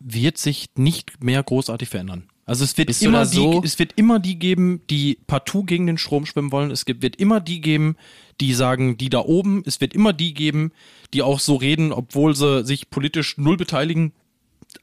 [0.00, 2.24] wird sich nicht mehr großartig verändern.
[2.46, 3.60] Also es wird immer da so?
[3.60, 6.70] die, es wird immer die geben, die partout gegen den Strom schwimmen wollen.
[6.70, 7.96] Es gibt, wird immer die geben,
[8.40, 9.62] die sagen, die da oben.
[9.64, 10.72] Es wird immer die geben,
[11.14, 14.12] die auch so reden, obwohl sie sich politisch null beteiligen.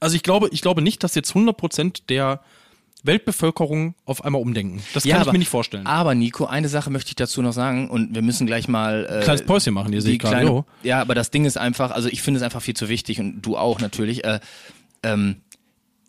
[0.00, 2.40] Also ich glaube, ich glaube nicht, dass jetzt 100% der
[3.04, 4.82] Weltbevölkerung auf einmal umdenken.
[4.94, 5.86] Das kann ich aber, mir nicht vorstellen.
[5.86, 9.24] Aber Nico, eine Sache möchte ich dazu noch sagen und wir müssen gleich mal äh,
[9.24, 10.64] Kleines Päuschen machen, ihr seht die gerade.
[10.82, 13.42] ja, aber das Ding ist einfach, also ich finde es einfach viel zu wichtig und
[13.42, 14.24] du auch natürlich.
[14.24, 14.40] Äh,
[15.02, 15.36] ähm,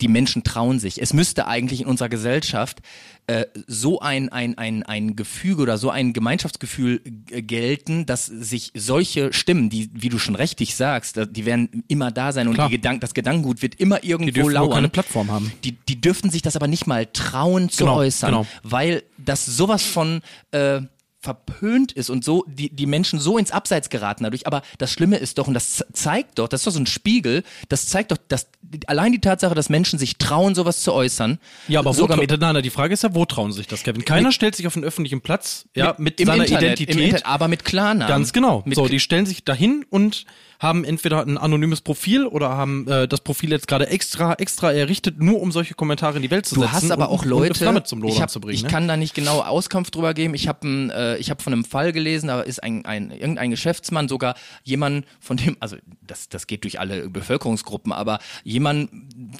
[0.04, 1.02] die Menschen trauen sich.
[1.02, 2.82] Es müsste eigentlich in unserer Gesellschaft
[3.28, 8.72] äh, so ein, ein, ein, ein Gefüge oder so ein Gemeinschaftsgefühl g- gelten, dass sich
[8.76, 12.56] solche Stimmen, die, wie du schon richtig sagst, da- die werden immer da sein und
[12.56, 12.68] Klar.
[12.68, 14.72] die Gedank das Gedankengut wird immer irgendwo dürfen nur lauern.
[14.74, 15.54] keine Plattform haben.
[15.64, 18.46] Die, die dürften sich das aber nicht mal trauen zu Genau, äußern, genau.
[18.64, 20.82] weil das sowas von äh,
[21.24, 24.46] verpönt ist und so die, die Menschen so ins Abseits geraten dadurch.
[24.46, 26.86] Aber das Schlimme ist doch, und das ze- zeigt doch, das ist doch so ein
[26.86, 28.48] Spiegel, das zeigt doch, dass
[28.88, 31.40] allein die Tatsache, dass Menschen sich trauen, sowas zu äußern.
[31.70, 33.84] Ja, aber wo sogar mit, nein, nein, die Frage ist ja, wo trauen sich das,
[33.84, 34.04] Kevin?
[34.04, 37.04] Keiner stellt sich auf einen öffentlichen Platz, ja, mit, im seiner Internet, Identität.
[37.06, 38.08] Internet, aber mit Klarnamen.
[38.10, 38.62] Ganz genau.
[38.66, 40.26] Mit, so, die stellen sich dahin und
[40.60, 45.22] haben entweder ein anonymes Profil oder haben äh, das Profil jetzt gerade extra extra errichtet,
[45.22, 46.74] nur um solche Kommentare in die Welt zu Du setzen.
[46.74, 48.56] hast aber und, auch Leute, Flamme zum Lodern ich, hab, zu bringen.
[48.56, 48.70] ich ne?
[48.70, 50.34] kann da nicht genau Auskunft drüber geben.
[50.34, 54.08] Ich habe äh, ich hab von einem Fall gelesen, da ist ein, ein irgendein Geschäftsmann
[54.08, 58.90] sogar jemand von dem, also das das geht durch alle Bevölkerungsgruppen, aber jemand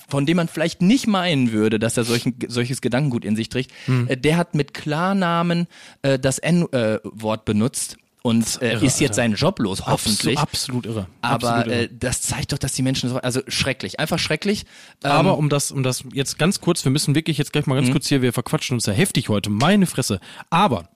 [0.10, 3.72] von dem man vielleicht nicht meinen würde, dass er solchen, solches Gedankengut in sich trägt,
[3.86, 4.08] Hm.
[4.08, 5.68] äh, der hat mit Klarnamen
[6.02, 9.14] äh, das N-Wort benutzt und äh, irre, ist jetzt Alter.
[9.16, 10.40] seinen Job los, hoffentlich.
[10.40, 11.08] Absolut, absolut irre.
[11.22, 11.84] aber absolut irre.
[11.84, 14.66] äh, das zeigt doch, dass die Menschen so, also schrecklich, einfach schrecklich.
[15.04, 17.76] Ähm, Aber um das, um das jetzt ganz kurz, wir müssen wirklich jetzt gleich mal
[17.76, 17.82] Mhm.
[17.82, 20.20] ganz kurz hier, wir verquatschen uns ja heftig heute, meine Fresse.
[20.50, 20.90] Aber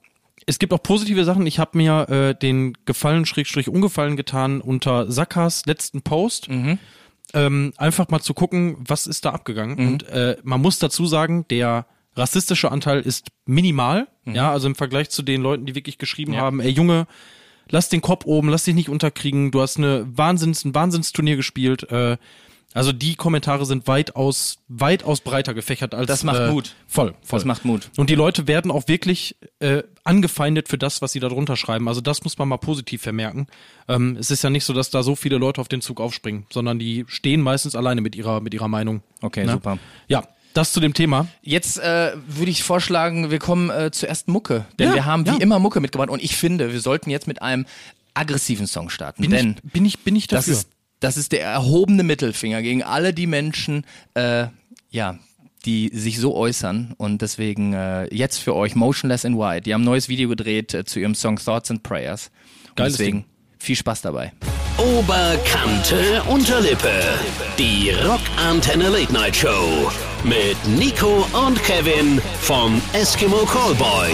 [0.45, 1.45] es gibt auch positive Sachen.
[1.45, 6.49] Ich habe mir äh, den Gefallen, Schrägstrich, Ungefallen getan unter Sakas letzten Post.
[6.49, 6.79] Mhm.
[7.33, 9.75] Ähm, einfach mal zu gucken, was ist da abgegangen.
[9.77, 9.87] Mhm.
[9.91, 11.85] Und äh, man muss dazu sagen, der
[12.17, 14.07] rassistische Anteil ist minimal.
[14.25, 16.37] Ja, also im Vergleich zu den Leuten, die wirklich geschrieben Mhm.
[16.37, 16.43] Ja.
[16.43, 17.07] haben, ey Junge,
[17.69, 21.89] lass den Kopf oben, lass dich nicht unterkriegen, du hast eine Wahnsinns, ein Wahnsinnsturnier gespielt.
[21.91, 22.17] Äh,
[22.73, 26.75] also die Kommentare sind weitaus, weitaus breiter gefächert als Das macht äh, Mut.
[26.85, 27.39] Voll, voll.
[27.39, 27.89] Das macht Mut.
[27.95, 31.87] Und die Leute werden auch wirklich äh, angefeindet für das, was sie da drunter schreiben.
[31.87, 33.47] Also das muss man mal positiv vermerken.
[33.87, 36.45] Ähm, es ist ja nicht so, dass da so viele Leute auf den Zug aufspringen,
[36.51, 39.01] sondern die stehen meistens alleine mit ihrer, mit ihrer Meinung.
[39.21, 39.53] Okay, Ne?
[39.53, 39.79] super.
[40.07, 41.27] Ja, das zu dem Thema.
[41.41, 44.65] Jetzt äh, würde ich vorschlagen, wir kommen äh, zuerst Mucke.
[44.79, 45.37] Denn Ja, wir haben wie ja.
[45.37, 47.65] immer Mucke mitgebracht und ich finde, wir sollten jetzt mit einem
[48.13, 49.21] aggressiven Song starten.
[49.21, 50.59] Bin denn ich, bin ich, bin ich das dafür.
[50.59, 54.47] ist, das ist der erhobene Mittelfinger gegen alle die Menschen, äh,
[54.89, 55.19] ja,
[55.65, 56.95] die sich so äußern.
[56.97, 59.61] Und deswegen äh, jetzt für euch Motionless in White.
[59.61, 62.31] Die haben ein neues Video gedreht äh, zu ihrem Song Thoughts and Prayers.
[62.69, 63.25] Und Geiles deswegen Ding.
[63.59, 64.31] Viel Spaß dabei.
[64.77, 66.91] Oberkante Unterlippe.
[67.57, 69.91] Die Rockantenne Late Night Show.
[70.23, 74.11] Mit Nico und Kevin vom Eskimo Callboy.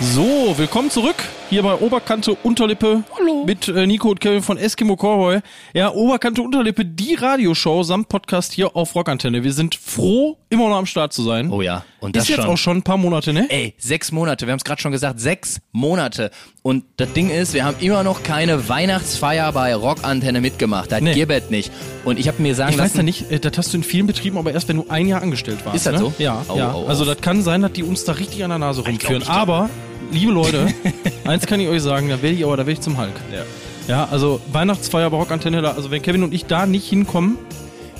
[0.00, 1.16] So, willkommen zurück
[1.50, 3.44] hier bei Oberkante Unterlippe Hallo.
[3.44, 5.40] mit äh, Nico und Kevin von Eskimo Cowboy.
[5.74, 9.42] Ja, Oberkante Unterlippe, die Radioshow samt Podcast hier auf Rockantenne.
[9.42, 11.50] Wir sind froh, immer noch am Start zu sein.
[11.50, 12.50] Oh ja, und das Ist jetzt schon.
[12.52, 13.46] auch schon ein paar Monate, ne?
[13.50, 16.30] Ey, sechs Monate, wir haben es gerade schon gesagt, sechs Monate.
[16.62, 20.92] Und das Ding ist, wir haben immer noch keine Weihnachtsfeier bei Rockantenne mitgemacht.
[20.92, 21.14] Das Nee.
[21.14, 21.72] gibt nicht.
[22.04, 23.82] Und ich habe mir sagen Ich weiß lassen, ja nicht, äh, das hast du in
[23.82, 25.74] vielen Betrieben, aber erst wenn du ein Jahr angestellt warst.
[25.76, 25.98] Ist das ne?
[25.98, 26.12] so?
[26.18, 26.72] Ja, Oh, ja.
[26.74, 26.88] oh, oh.
[26.88, 29.24] Also das kann sein, dass die uns da richtig an der Nase rumführen.
[29.26, 29.68] aber,
[30.12, 30.68] liebe Leute,
[31.24, 33.12] eins kann ich euch sagen, da werde ich aber, da werde ich zum Hulk.
[33.32, 33.42] Ja.
[33.88, 37.38] Ja, also Weihnachtsfeier bei Rockantenne, also wenn Kevin und ich da nicht hinkommen,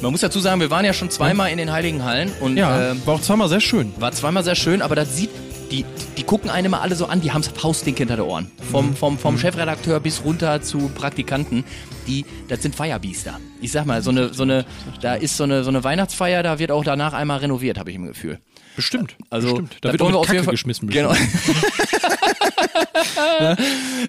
[0.03, 2.93] man muss dazu sagen, wir waren ja schon zweimal in den Heiligen Hallen und ja,
[2.93, 3.93] ähm, war auch zweimal sehr schön.
[3.99, 5.31] war zweimal sehr schön, aber das sieht,
[5.71, 5.85] die,
[6.17, 8.45] die gucken einen immer alle so an, die haben Faustding hinter den Ohren.
[8.45, 8.65] Mhm.
[8.71, 11.65] Vom, vom, vom Chefredakteur bis runter zu Praktikanten,
[12.07, 13.39] die, das sind Feierbiester.
[13.61, 14.65] Ich sag mal, so eine, so eine,
[15.01, 17.97] da ist so eine, so eine Weihnachtsfeier, da wird auch danach einmal renoviert, habe ich
[17.97, 18.39] im Gefühl.
[18.77, 19.17] Bestimmt.
[19.29, 19.77] Also, bestimmt.
[19.83, 20.89] Da wird auch wir auf jeden Fall- geschmissen.
[20.89, 21.13] Genau.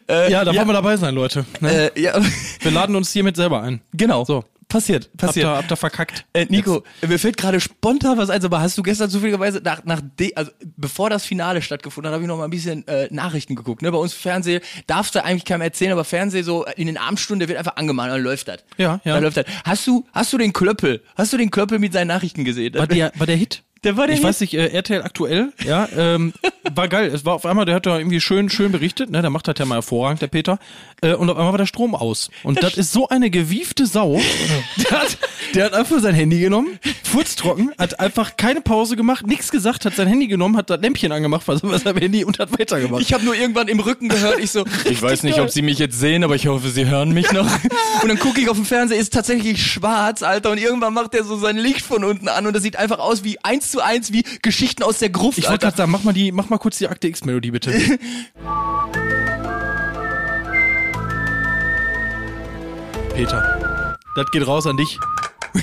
[0.08, 1.46] ja, da wollen wir dabei sein, Leute.
[1.60, 1.92] Ne?
[1.96, 2.20] äh, ja,
[2.62, 3.82] Wir laden uns hiermit selber ein.
[3.94, 4.26] genau.
[4.26, 4.44] So.
[4.68, 5.46] Passiert, Habt passiert.
[5.48, 6.26] ihr, habt ihr verkackt.
[6.32, 10.00] Äh, Nico, mir fällt gerade spontan was ein, aber hast du gestern zufälligerweise nach, nach
[10.18, 13.56] de, also bevor das Finale stattgefunden hat, habe ich noch mal ein bisschen äh, Nachrichten
[13.58, 13.82] geguckt.
[13.82, 13.92] Ne?
[13.92, 17.50] Bei uns Fernsehen darfst du eigentlich keinem erzählen, aber Fernsehen so in den Abendstunden, der
[17.50, 18.60] wird einfach angemacht, dann läuft das.
[18.78, 19.16] Ja, ja.
[19.16, 19.46] Dann läuft das.
[19.66, 21.04] Hast du, hast du den Klöppel?
[21.18, 22.74] Hast du den Klöppel mit seinen Nachrichten gesehen?
[22.76, 23.64] War der, war der Hit?
[23.84, 26.34] Der war der ich weiß nicht, äh, RTL aktuell, ja, ähm,
[26.76, 27.10] war geil.
[27.12, 29.56] Es war auf einmal, der hat da irgendwie schön, schön berichtet, ne, der macht das
[29.58, 30.60] ja mal hervorragend, der Peter.
[31.02, 32.30] Äh, und auf einmal war der Strom aus.
[32.44, 34.22] Und das ist so eine gewiefte Sau.
[34.78, 35.18] der, hat,
[35.56, 39.96] der hat einfach sein Handy genommen, furztrocken, hat einfach keine Pause gemacht, nichts gesagt, hat
[39.96, 43.02] sein Handy genommen, hat das Lämpchen angemacht, was was am Handy und hat weitergemacht.
[43.02, 45.80] Ich habe nur irgendwann im Rücken gehört, ich so, ich weiß nicht, ob Sie mich
[45.80, 47.48] jetzt sehen, aber ich hoffe, Sie hören mich noch.
[48.02, 51.24] Und dann gucke ich auf dem Fernseher, ist tatsächlich schwarz, Alter, und irgendwann macht er
[51.24, 54.12] so sein Licht von unten an und das sieht einfach aus wie eins zu eins
[54.14, 56.78] wie Geschichten aus der Gruft, ich wollte gerade sagen, mach mal die, mach mal kurz
[56.78, 57.72] die Akte X-Melodie bitte.
[63.16, 63.61] Peter,
[64.16, 64.98] das geht raus an dich.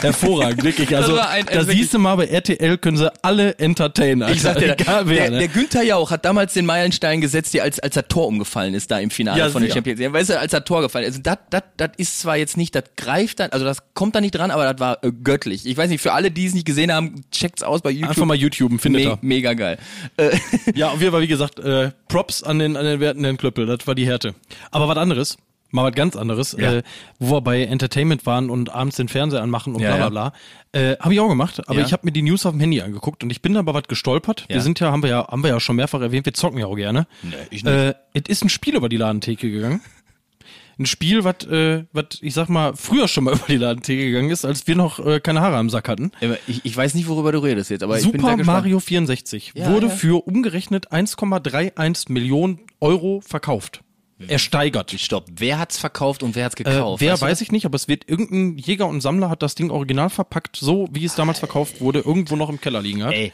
[0.01, 0.89] Hervorragend, wirklich.
[0.97, 4.23] Also, ein- da siehst du mal, bei RTL können sie alle entertainen.
[4.23, 4.35] Alter.
[4.35, 5.17] Ich sag dir, egal wer.
[5.23, 5.39] der, ne?
[5.39, 8.91] der Günther Jauch hat damals den Meilenstein gesetzt, der als, als er Tor umgefallen ist,
[8.91, 9.73] da im Finale Ja, von der.
[9.73, 10.13] Champions League.
[10.13, 11.23] Weißt du, als er Tor gefallen ist.
[11.27, 14.33] Das, das, das ist zwar jetzt nicht, das greift dann, also das kommt da nicht
[14.35, 15.65] dran, aber das war äh, göttlich.
[15.65, 18.11] Ich weiß nicht, für alle, die es nicht gesehen haben, checkt's aus bei YouTube.
[18.11, 19.19] Einfach mal YouTuben, findet Me er.
[19.23, 19.79] mega geil.
[20.19, 20.37] Äh,
[20.75, 23.87] Ja, auf jeden Fall, wie gesagt, äh, Props an den, an den wertenden Klöppel, das
[23.87, 24.35] war die Härte.
[24.71, 25.39] Aber was anderes,
[25.71, 26.75] mal was ganz anderes, Ja.
[26.75, 26.83] äh,
[27.19, 30.31] wo wir bei Entertainment waren und abends den Fernseher anmachen und Ja, bla bla
[30.73, 31.87] bla, äh, habe ich auch gemacht, aber Ja.
[31.87, 33.85] ich habe mir die News auf dem Handy angeguckt und ich bin da aber was
[33.89, 34.47] gestolpert.
[34.49, 36.67] Wir sind ja, haben wir ja, haben wir ja schon mehrfach erwähnt, wir zocken ja
[36.67, 37.07] auch gerne.
[37.23, 37.73] Nee, ich nicht.
[37.73, 39.81] Äh, es ist ein Spiel über die Ladentheke gegangen.
[40.81, 44.31] Ein Spiel, was, äh, was ich sag mal, früher schon mal über die Ladentheke gegangen
[44.31, 46.13] ist, als wir noch äh, keine Haare am Sack hatten.
[46.47, 48.37] ich, ich weiß nicht, worüber du redest jetzt, aber Super.
[48.37, 53.83] Mario 64 Ja, wurde für umgerechnet 1,31 Millionen Euro verkauft.
[54.27, 54.91] Ersteigert.
[54.99, 57.01] Stopp, wer hat's verkauft und wer hat's Äh, gekauft?
[57.01, 59.55] wer Weißt du weiß ich nicht, aber es wird irgendein Jäger und Sammler hat das
[59.55, 63.13] Ding original verpackt, so wie es damals verkauft wurde, irgendwo noch im Keller liegen hat.
[63.13, 63.33] Ey,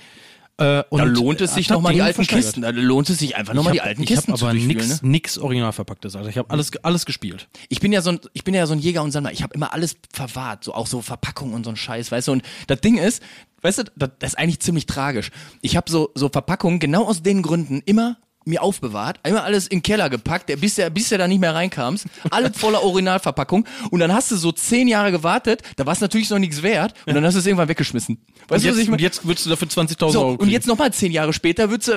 [0.57, 2.45] äh, und da lohnt es sich nochmal die alten versteigert.
[2.45, 2.63] Kisten.
[2.63, 4.87] Da lohnt es sich einfach nochmal die Ich alten ich Kisten hab zu aber durchspielen,
[4.89, 5.09] nix, ne?
[5.09, 7.49] nix original verpacktes, also ich habe alles, alles gespielt.
[7.69, 9.33] Ich bin ja so ein, ich bin ja so ein Jäger und Sammler.
[9.33, 12.33] Ich habe immer alles verwahrt, so auch so Verpackungen und so ein Scheiß, weißt du.
[12.33, 13.21] Und das Ding ist,
[13.63, 15.33] weißt du, das, das ist eigentlich ziemlich tragisch.
[15.61, 18.17] Ich habe so so Verpackungen genau aus den Gründen immer
[18.47, 21.55] mir aufbewahrt, immer alles in den Keller gepackt, bis der, bis der da nicht mehr
[21.55, 26.01] reinkamst, alles voller Originalverpackung und dann hast du so zehn Jahre gewartet, da war es
[26.01, 28.19] natürlich noch nichts wert und dann hast du es irgendwann weggeschmissen.
[28.19, 28.97] Weißt Und du, was jetzt, ich meine?
[28.97, 30.51] und jetzt würdest du dafür 20.000 So, Euro und kriegen.
[30.51, 31.93] jetzt nochmal zehn Jahre später würdest du,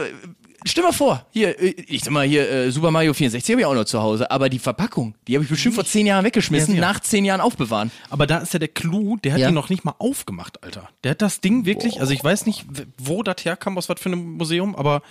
[0.66, 3.66] stell mal vor, hier, äh, ich sag mal hier, äh, Super Mario 64 habe ich
[3.66, 6.76] auch noch zu Hause, aber die Verpackung, die habe ich bestimmt vor zehn Jahren weggeschmissen,
[6.76, 7.92] Ja, nach zehn Jahren aufbewahren.
[8.10, 9.50] Aber da ist ja der Clou, der hat Ja.
[9.50, 10.90] ihn noch nicht mal aufgemacht, Alter.
[11.04, 12.66] Der hat das Ding wirklich, also ich weiß nicht,
[12.98, 15.02] wo das herkam, aus was für einem Museum, aber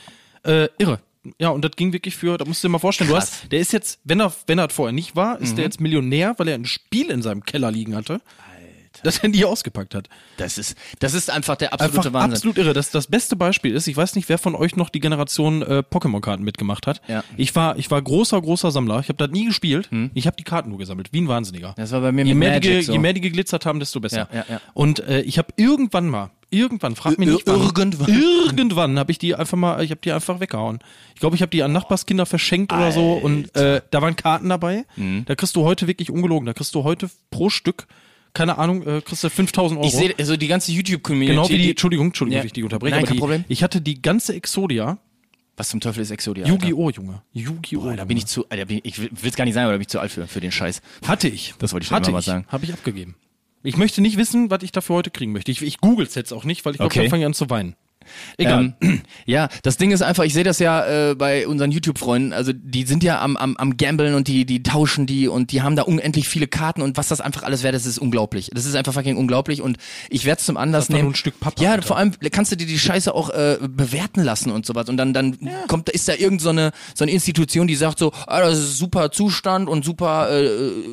[0.45, 1.01] äh, irre.
[1.39, 3.31] Ja, und das ging wirklich für, da musst du dir mal vorstellen, Krass.
[3.31, 5.81] du hast, der ist jetzt, wenn er, wenn er vorher nicht war, ist der jetzt
[5.81, 8.21] Millionär, weil er ein Spiel in seinem Keller liegen hatte.
[9.03, 10.09] Das er nie ausgepackt hat.
[10.37, 12.33] Das ist, das ist einfach der absolute Einfach Wahnsinn.
[12.33, 12.73] absolut irre.
[12.73, 15.83] Das, das beste Beispiel ist, ich weiß nicht, wer von euch noch die Generation äh,
[15.89, 17.01] Pokémon-Karten mitgemacht hat.
[17.09, 17.25] Ja.
[17.37, 19.01] Ich war, ich war großer, großer Sammler.
[19.01, 19.91] Ich habe das nie gespielt.
[20.15, 21.75] Ich habe die Karten nur gesammelt, wie ein Wahnsinniger.
[21.77, 22.93] Das war bei mir je mit mehr, Magic die, so.
[22.93, 24.29] je mehr die geglitzert haben, desto besser.
[24.33, 24.61] Ja, ja, ja.
[24.75, 28.09] Und äh, ich habe irgendwann mal, irgendwann, frag mich Ir- nicht wann, irgendwann.
[28.09, 30.79] irgendwann habe ich die einfach mal, ich habe die einfach weggehauen.
[31.15, 34.49] Ich glaube, ich habe die an Nachbarskinder verschenkt oder so und äh, da waren Karten
[34.49, 34.85] dabei.
[34.97, 35.25] Mhm.
[35.27, 37.87] Da kriegst du heute wirklich ungelogen, da kriegst du heute pro Stück,
[38.33, 39.89] keine Ahnung, äh, kriegst du 5000 Euro.
[39.89, 41.33] Ich sehe, also die ganze YouTube-Community.
[41.35, 42.45] Genau wie die, Entschuldigung, Entschuldigung, Ja.
[42.47, 43.45] ich dich unterbreche, Nein, kein die, Problem.
[43.49, 44.99] ich hatte die ganze Exodia,
[45.57, 46.45] Was zum Teufel ist Exodia?
[46.45, 46.55] Alter?
[46.67, 47.97] Yu-Gi-Oh, Junge, Yu-Gi-Oh.
[47.97, 49.79] Da bin ich zu, da bin ich, ich will es gar nicht sagen, aber da
[49.79, 50.83] bin ich zu alt für, für den Scheiß.
[51.07, 51.55] Hatte ich.
[51.59, 52.27] Das wollte ich schon Hatte mal ich.
[52.27, 52.45] sagen.
[52.49, 53.15] Habe ich abgegeben.
[53.67, 55.51] Ich möchte nicht wissen, was ich dafür heute kriegen möchte.
[55.51, 57.01] Ich, ich google's jetzt auch nicht, weil ich glaube, Okay.
[57.01, 57.75] dann fange ich an zu weinen.
[58.39, 58.75] Egal.
[58.81, 62.53] Ähm, ja, das Ding ist einfach, ich sehe das ja äh, bei unseren YouTube-Freunden, also
[62.55, 65.77] die sind ja am, am, am Gambeln und die, die tauschen die und die haben
[65.77, 68.51] da unendlich viele Karten und was das einfach alles wäre, das ist unglaublich.
[68.53, 69.77] Das ist einfach fucking unglaublich und
[70.09, 71.03] ich werde es zum Anlass nehmen.
[71.03, 71.83] nur ein Stück Pappe, ja, Alter.
[71.83, 75.13] vor allem kannst du dir die Scheiße auch äh, bewerten lassen und sowas und dann,
[75.13, 75.37] dann
[75.69, 78.79] kommt, ist da irgend so eine, so eine Institution, die sagt so, ah, das ist
[78.79, 80.49] super Zustand und super, äh,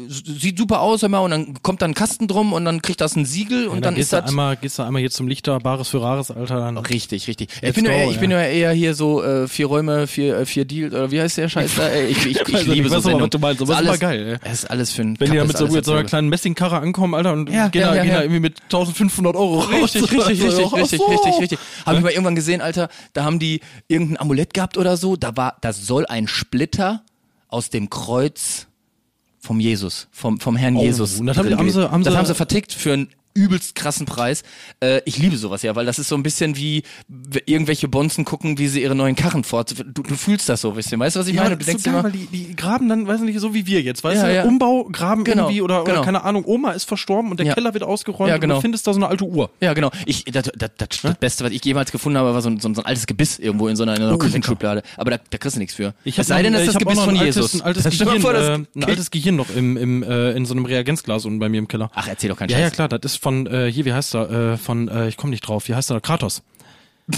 [0.09, 3.15] sieht super aus, mal, und dann kommt da ein Kasten drum und dann kriegt das
[3.15, 5.59] ein Siegel und Und dann dann ist das einmal, gehst du einmal hier zum Lichter,
[5.59, 6.59] Bares für Rares, Alter.
[6.59, 7.49] Dann Richtig, richtig.
[7.55, 8.19] Ich Let's bin, nur go, eher, ich ja.
[8.21, 11.37] bin nur eher hier so äh, vier Räume, vier, äh, vier Deals oder wie heißt
[11.37, 11.87] der Scheiß da?
[11.89, 13.29] Ey, Ich, ich, ich, ich liebe ich so Sendungen.
[13.29, 14.49] du meinst, aber Ist alles, geil, ey.
[14.49, 16.77] Es ist alles für ein Wenn die da mit so, mit so einer kleinen Messingkarre
[16.79, 18.17] ankommen, Alter, und Ja, gehen, ja, da, ja, gehen ja.
[18.17, 19.71] da irgendwie mit 1500 Euro raus.
[19.95, 21.05] Richtig, richtig, richtig, richtig, so.
[21.07, 21.59] richtig, richtig.
[21.85, 25.35] Habe ich mal irgendwann gesehen, Alter, da haben die irgendein Amulett gehabt oder so, da
[25.37, 27.03] war, das soll ein Splitter
[27.47, 28.67] aus dem Kreuz
[29.39, 31.19] vom Jesus, vom, vom Herrn Oh, Jesus.
[31.23, 34.43] das haben- sie- haben das sie- haben sie vertickt für einen übelst krassen Preis.
[34.79, 36.83] Äh, ich liebe sowas ja, weil das ist so ein bisschen wie
[37.45, 39.73] irgendwelche Bonzen gucken, wie sie ihre neuen Karren fort.
[39.93, 41.57] Du, du fühlst das so ein bisschen, weißt du, was ich Ja, meine?
[41.57, 43.65] das Du denkst so geil, immer, weil die, die graben dann, weiß nicht, so wie
[43.65, 44.43] wir jetzt, weißt Ja, du, ja.
[44.43, 45.97] Umbau, graben Genau, irgendwie oder, genau.
[45.97, 47.53] oder keine Ahnung, Oma ist verstorben und der Ja.
[47.53, 48.55] Keller wird ausgeräumt Ja, und genau.
[48.55, 49.49] du findest da so eine alte Uhr.
[49.61, 49.91] Ja, genau.
[50.05, 52.67] Ich, das, das, das, das Beste, was ich jemals gefunden habe, war so ein, so
[52.69, 54.83] ein, so altes Gebiss irgendwo in so einer, in einer Oh, Küchenschublade.
[54.97, 55.93] Aber da, da kriegst du nichts für.
[56.03, 57.61] Ich es sei denn, äh, ist das Gebiss von ein Jesus.
[57.61, 60.53] Altes, ein altes, Gehirn, das äh, ein altes Gehirn noch im, im, äh, in so
[60.53, 61.89] einem Reagenzglas unten bei mir im Keller.
[61.93, 62.63] Ach, erzähl doch keinen Ja, Scheiß.
[62.65, 65.31] ja, klar, das ist von, äh, hier, wie heißt er, äh, von, äh, ich komme
[65.31, 66.43] nicht drauf, wie heißt er, Kratos.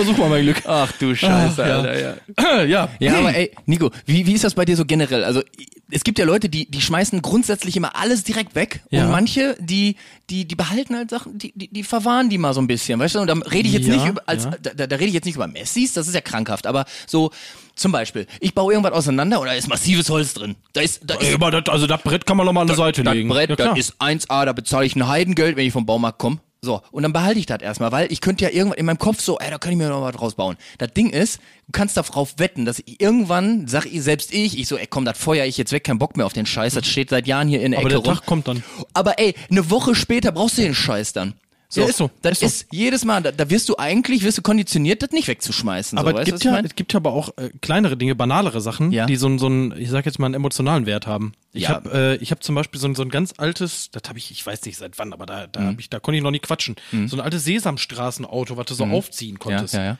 [0.00, 0.62] ich versuch mal mein Glück.
[0.66, 1.76] Ach du Scheiße, Ach, ja.
[1.76, 2.62] Alter, ja.
[2.64, 2.88] ja.
[2.98, 5.24] Ja, aber ey, Nico, wie, wie ist das bei dir so generell?
[5.24, 5.42] Also
[5.90, 9.04] es gibt ja Leute, die, die schmeißen grundsätzlich immer alles direkt weg Ja.
[9.06, 9.96] und manche, die,
[10.28, 13.14] die, die behalten halt Sachen, die, die, die verwahren die mal so ein bisschen, weißt
[13.14, 13.20] du?
[13.20, 14.50] Und da rede ich jetzt Ja, nicht über, als, ja.
[14.60, 17.30] da, da, rede ich jetzt nicht über Messis, das ist ja krankhaft, aber so
[17.74, 20.56] zum Beispiel, ich baue irgendwas auseinander und da ist massives Holz drin.
[20.72, 22.66] Da ist, da ist Ey, aber das, also das Brett kann man noch mal an
[22.66, 23.28] die Seite das legen.
[23.28, 26.38] Brett, ja, das ist 1A, da bezahle ich ein Heidengeld, wenn ich vom Baumarkt komme.
[26.60, 29.20] So, und dann behalte ich das erstmal, weil ich könnte ja irgendwann in meinem Kopf
[29.20, 30.56] so, ey, da kann ich mir noch was draus bauen.
[30.78, 34.66] Das Ding ist, du kannst darauf wetten, dass ich irgendwann, sag ich, selbst ich, ich
[34.66, 36.86] so, ey, komm, das feuer ich jetzt weg, kein Bock mehr auf den Scheiß, das
[36.86, 38.18] steht seit Jahren hier in der aber Ecke der rum.
[38.18, 38.64] Tag kommt dann.
[38.92, 41.34] Aber ey, eine Woche später brauchst du den Scheiß dann.
[41.70, 42.46] So, Ja, ist so, Das ist so.
[42.46, 45.98] ist, jedes Mal, da, da wirst du eigentlich, wirst du konditioniert, das nicht wegzuschmeißen.
[45.98, 46.64] Aber so, es, gibt ja, ich mein?
[46.64, 49.04] es gibt ja aber auch äh, kleinere Dinge, banalere Sachen, Ja.
[49.04, 51.32] die so, einen- so einen, ich sag jetzt mal, einen emotionalen Wert haben.
[51.52, 51.68] Ich Ja.
[51.70, 54.30] habe äh, ich hab zum Beispiel so ein, so ein ganz altes, das habe ich,
[54.30, 55.52] ich weiß nicht seit wann, aber da, Mhm.
[55.52, 56.76] da, hab ich, da konnte ich noch nie quatschen.
[57.06, 59.74] So ein altes Sesamstraßenauto, was du so aufziehen ja, konntest.
[59.74, 59.98] ja, ja.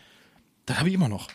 [0.65, 1.29] Das habe ich immer noch.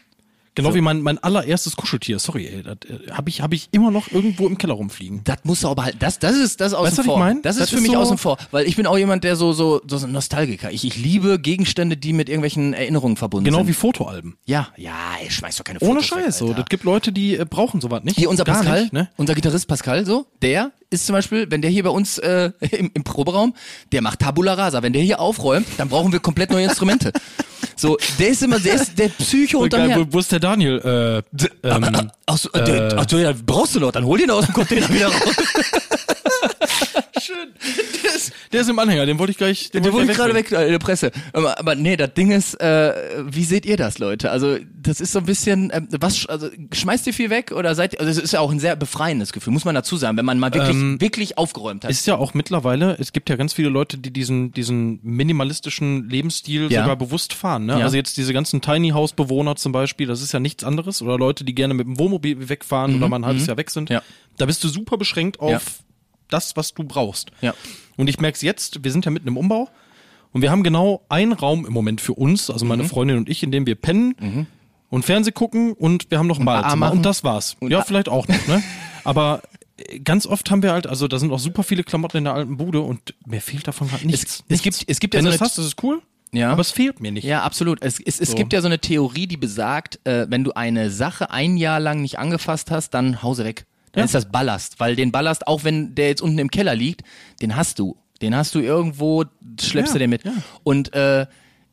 [0.55, 2.19] Genau wie mein, mein allererstes Kuscheltier.
[2.19, 2.61] Sorry, ey.
[2.63, 5.21] Das äh, habe ich, hab ich immer noch irgendwo im Keller rumfliegen.
[5.23, 7.11] Das musst du aber halt, das, das ist, das ist außen Weißt du, was ich
[7.11, 7.17] vor.
[7.19, 7.41] mein?
[7.41, 9.35] Das ist Das für ist mich so- außen vor, weil ich bin auch jemand, der
[9.35, 10.69] so, so, so ein Nostalgiker.
[10.71, 13.67] Ich, ich liebe Gegenstände, die mit irgendwelchen Erinnerungen verbunden Genau sind.
[13.67, 14.37] wie Fotoalben.
[14.45, 16.37] ja, ja, ey, schmeiß doch keine Ohne Fotos weg, Scheiß.
[16.37, 16.53] So.
[16.53, 18.17] Das gibt Leute, die äh, brauchen sowas nicht.
[18.19, 19.09] Hier unser Gar Pascal, Nicht, ne?
[19.17, 22.91] unser Gitarrist Pascal, so, der ist zum Beispiel, wenn der hier bei uns äh, im,
[22.93, 23.55] im Proberaum,
[23.91, 24.83] der macht Tabula Rasa.
[24.83, 27.11] Wenn der hier aufräumt, dann brauchen wir komplett neue Instrumente.
[27.83, 31.23] so, der ist immer, der ist der Psycho Geil, unterm wo, wo ist der Daniel?
[31.33, 34.45] Äh, ähm, Ach so, äh, ach so, ja, brauchst du noch, dann hol den aus
[34.45, 35.35] dem Container wieder raus.
[37.21, 37.49] schön.
[38.29, 39.71] Der ist, der ist im Anhänger, den wollte ich gleich.
[39.71, 41.11] Den Der wollte ich gerade weg äh, in der Presse.
[41.33, 42.93] Aber, aber nee, das Ding ist, äh,
[43.25, 44.31] wie seht ihr das, Leute?
[44.31, 47.93] Also das ist so ein bisschen, äh, was, also schmeißt ihr viel weg oder seid
[47.93, 50.25] ihr, also es ist ja auch ein sehr befreiendes Gefühl, muss man dazu sagen, wenn
[50.25, 51.91] man mal wirklich, Ähm, wirklich aufgeräumt hat.
[51.91, 56.71] Ist ja auch mittlerweile, es gibt ja ganz viele Leute, die diesen, diesen minimalistischen Lebensstil
[56.71, 56.81] Ja.
[56.81, 57.65] sogar bewusst fahren.
[57.65, 57.79] Ne?
[57.79, 57.85] Ja.
[57.85, 61.01] Also jetzt diese ganzen Tiny House Bewohner zum Beispiel, das ist ja nichts anderes.
[61.01, 63.89] Oder Leute, die gerne mit dem Wohnmobil wegfahren oder mal ein halbes Jahr weg sind.
[63.89, 63.95] Mhm.
[63.95, 64.01] Ja.
[64.37, 65.79] Da bist du super beschränkt auf.
[66.33, 67.31] Das, was du brauchst.
[67.41, 67.53] Ja.
[67.97, 69.69] Und ich merke es jetzt, wir sind ja mitten im Umbau
[70.31, 72.69] und wir haben genau einen Raum im Moment für uns, also Mhm.
[72.69, 74.47] meine Freundin und ich, in dem wir pennen
[74.89, 77.55] und Fernseh gucken und wir haben noch ein Badezimmer und das war's.
[77.59, 78.63] Und ja, vielleicht auch noch, ne?
[79.03, 79.41] Aber
[79.77, 82.33] äh, ganz oft haben wir halt, also da sind auch super viele Klamotten in der
[82.33, 84.43] alten Bude und mir fehlt davon halt nichts.
[84.49, 86.01] es gibt- es gibt ja Wenn so du es eine- hast, das ist cool.
[86.31, 86.51] Ja.
[86.51, 87.25] Aber es fehlt mir nicht.
[87.25, 87.83] Ja, absolut.
[87.83, 88.35] Es, es, es So.
[88.35, 92.01] gibt ja so eine Theorie, die besagt, äh, wenn du eine Sache ein Jahr lang
[92.01, 93.65] nicht angefasst hast, dann hause weg.
[93.93, 94.05] Dann Ja.
[94.05, 97.01] ist das Ballast, weil den Ballast, auch wenn der jetzt unten im Keller liegt,
[97.41, 97.95] den hast du.
[98.21, 99.23] Den hast du irgendwo,
[99.59, 100.23] schleppst Ja, du den mit.
[100.25, 100.31] ja.
[100.63, 101.25] Und äh,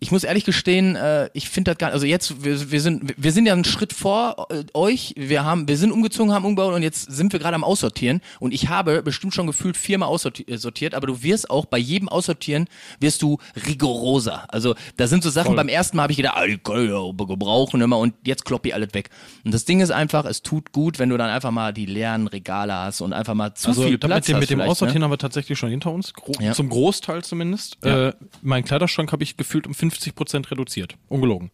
[0.02, 3.32] ich muss ehrlich gestehen, äh, ich finde das gar also jetzt, wir, wir sind, wir
[3.32, 5.12] sind ja einen Schritt vor äh, euch.
[5.16, 8.22] Wir haben, wir sind umgezogen, haben umgebaut und jetzt sind wir gerade am Aussortieren.
[8.38, 12.66] Und ich habe bestimmt schon gefühlt viermal aussortiert, aber du wirst auch bei jedem Aussortieren
[12.98, 14.44] wirst du rigoroser.
[14.48, 15.56] Also da sind so Sachen, Voll.
[15.56, 18.46] beim ersten Mal habe ich gedacht, ah, die kann ich ja gebrauchen immer und jetzt
[18.46, 19.10] klopp ich alles weg.
[19.44, 22.26] Und das Ding ist einfach, es tut gut, wenn du dann einfach mal die leeren
[22.26, 24.70] Regale hast und einfach mal zu Also viel Platz mit dem, hast mit dem vielleicht,
[24.70, 25.04] Aussortieren ne?
[25.04, 26.14] haben wir tatsächlich schon hinter uns.
[26.14, 26.54] Gro Ja.
[26.54, 27.76] Zum Großteil zumindest.
[27.84, 28.08] Ja.
[28.08, 30.96] Äh, meinen Kleiderschrank habe ich gefühlt um 50 Prozent reduziert.
[31.08, 31.50] Ungelogen.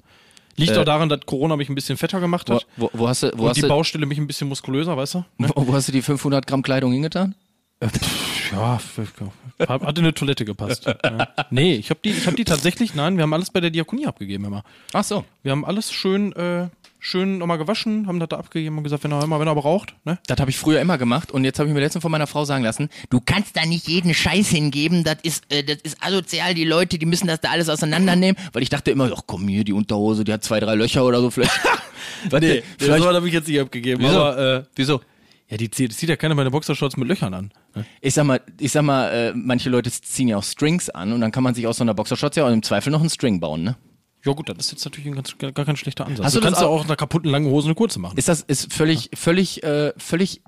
[0.56, 2.66] Liegt Äh, auch daran, dass Corona mich ein bisschen fetter gemacht Wo, hat.
[2.76, 5.14] wo, wo hast du, wo und hast die du, Baustelle mich ein bisschen muskulöser, weißt
[5.14, 5.24] du?
[5.38, 7.34] wo, wo hast du die 500 Gramm Kleidung hingetan?
[9.58, 10.86] Ja, hat in eine Toilette gepasst.
[11.04, 11.28] ja.
[11.50, 14.06] Nee, ich habe die, ich hab die tatsächlich, nein, wir haben alles bei der Diakonie
[14.06, 14.64] abgegeben immer.
[14.92, 15.24] Ach so.
[15.42, 16.68] Wir haben alles schön, äh,
[17.00, 19.94] schön nochmal gewaschen, haben das da abgegeben und gesagt, wenn er immer, wenn er braucht,
[20.04, 20.18] ne?
[20.26, 22.44] Das habe ich früher immer gemacht und jetzt habe ich mir letztens von meiner Frau
[22.44, 26.54] sagen lassen, du kannst da nicht jeden Scheiß hingeben, das ist, äh, das ist asozial,
[26.54, 29.64] die Leute, die müssen das da alles auseinandernehmen, weil ich dachte immer, ach komm hier,
[29.64, 31.52] die Unterhose, die hat zwei, drei Löcher oder so vielleicht.
[32.32, 34.02] nee, vielleicht das habe ich jetzt nicht abgegeben.
[34.02, 34.20] Wieso?
[34.20, 35.00] Aber, äh, Wieso?
[35.48, 37.52] Ja, die zieht, zieht ja keiner meine Boxershorts mit Löchern an.
[37.74, 37.84] ne?
[38.00, 41.20] Ich sag mal, ich sag mal, äh, manche Leute ziehen ja auch Strings an und
[41.20, 43.38] dann kann man sich aus so einer Boxershorts ja auch im Zweifel noch einen String
[43.40, 43.76] bauen, ne?
[44.24, 46.26] Ja gut, das ist jetzt natürlich ein ganz, gar kein schlechter Ansatz.
[46.26, 48.18] Hast du du kannst ja auch- auch einer kaputten langen Hose eine kurze machen.
[48.18, 50.42] Ist das ist völlig völlig äh, völlig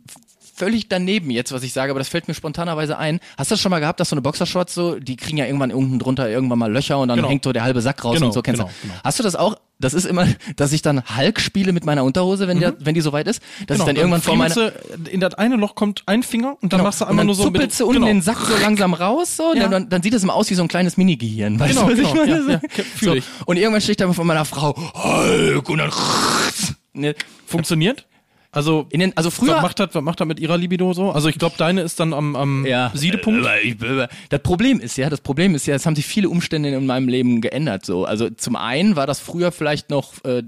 [0.55, 3.21] völlig daneben jetzt, was ich sage, aber das fällt mir spontanerweise ein.
[3.37, 5.71] Hast du das schon mal gehabt, dass so eine Boxershorts so, die kriegen ja irgendwann
[5.73, 7.29] unten drunter irgendwann mal Löcher und dann Genau.
[7.29, 8.89] hängt so der halbe Sack raus Genau, und so kennst genau, du.
[8.89, 9.01] genau.
[9.05, 9.55] Hast du das auch?
[9.81, 13.01] Das ist immer, dass ich dann Hulk spiele mit meiner Unterhose, wenn, der, wenn die
[13.01, 14.71] soweit ist, dass ich dann irgendwann vor meiner Genau,
[15.09, 17.45] in das eine Loch kommt ein Finger und dann machst du einmal dann nur so
[17.45, 18.07] zuppelst du unten genau.
[18.09, 19.69] den Sack so langsam raus, so, Ja.
[19.69, 21.61] dann, dann sieht es immer aus wie so ein kleines Mini-Gehirn.
[21.61, 22.53] Weißt Genau, du, was genau, ich meine?
[22.53, 22.61] ja, ja,
[23.01, 23.17] so.
[23.47, 25.93] Und irgendwann steht da von meiner Frau, Hulk, und dann,
[26.95, 27.15] ne,
[27.47, 28.08] Funktioniert?
[28.51, 31.11] Also, in den, also früher, was macht das, was macht das mit ihrer Libido so?
[31.13, 32.91] Also ich glaube, deine ist dann am, am ja.
[32.95, 33.47] Siedepunkt.
[33.47, 36.87] Äh, Das Problem ist ja, das Problem ist ja, es haben sich viele Umstände in
[36.87, 37.85] meinem Leben geändert.
[37.85, 40.43] So, also zum einen war das früher vielleicht noch äh,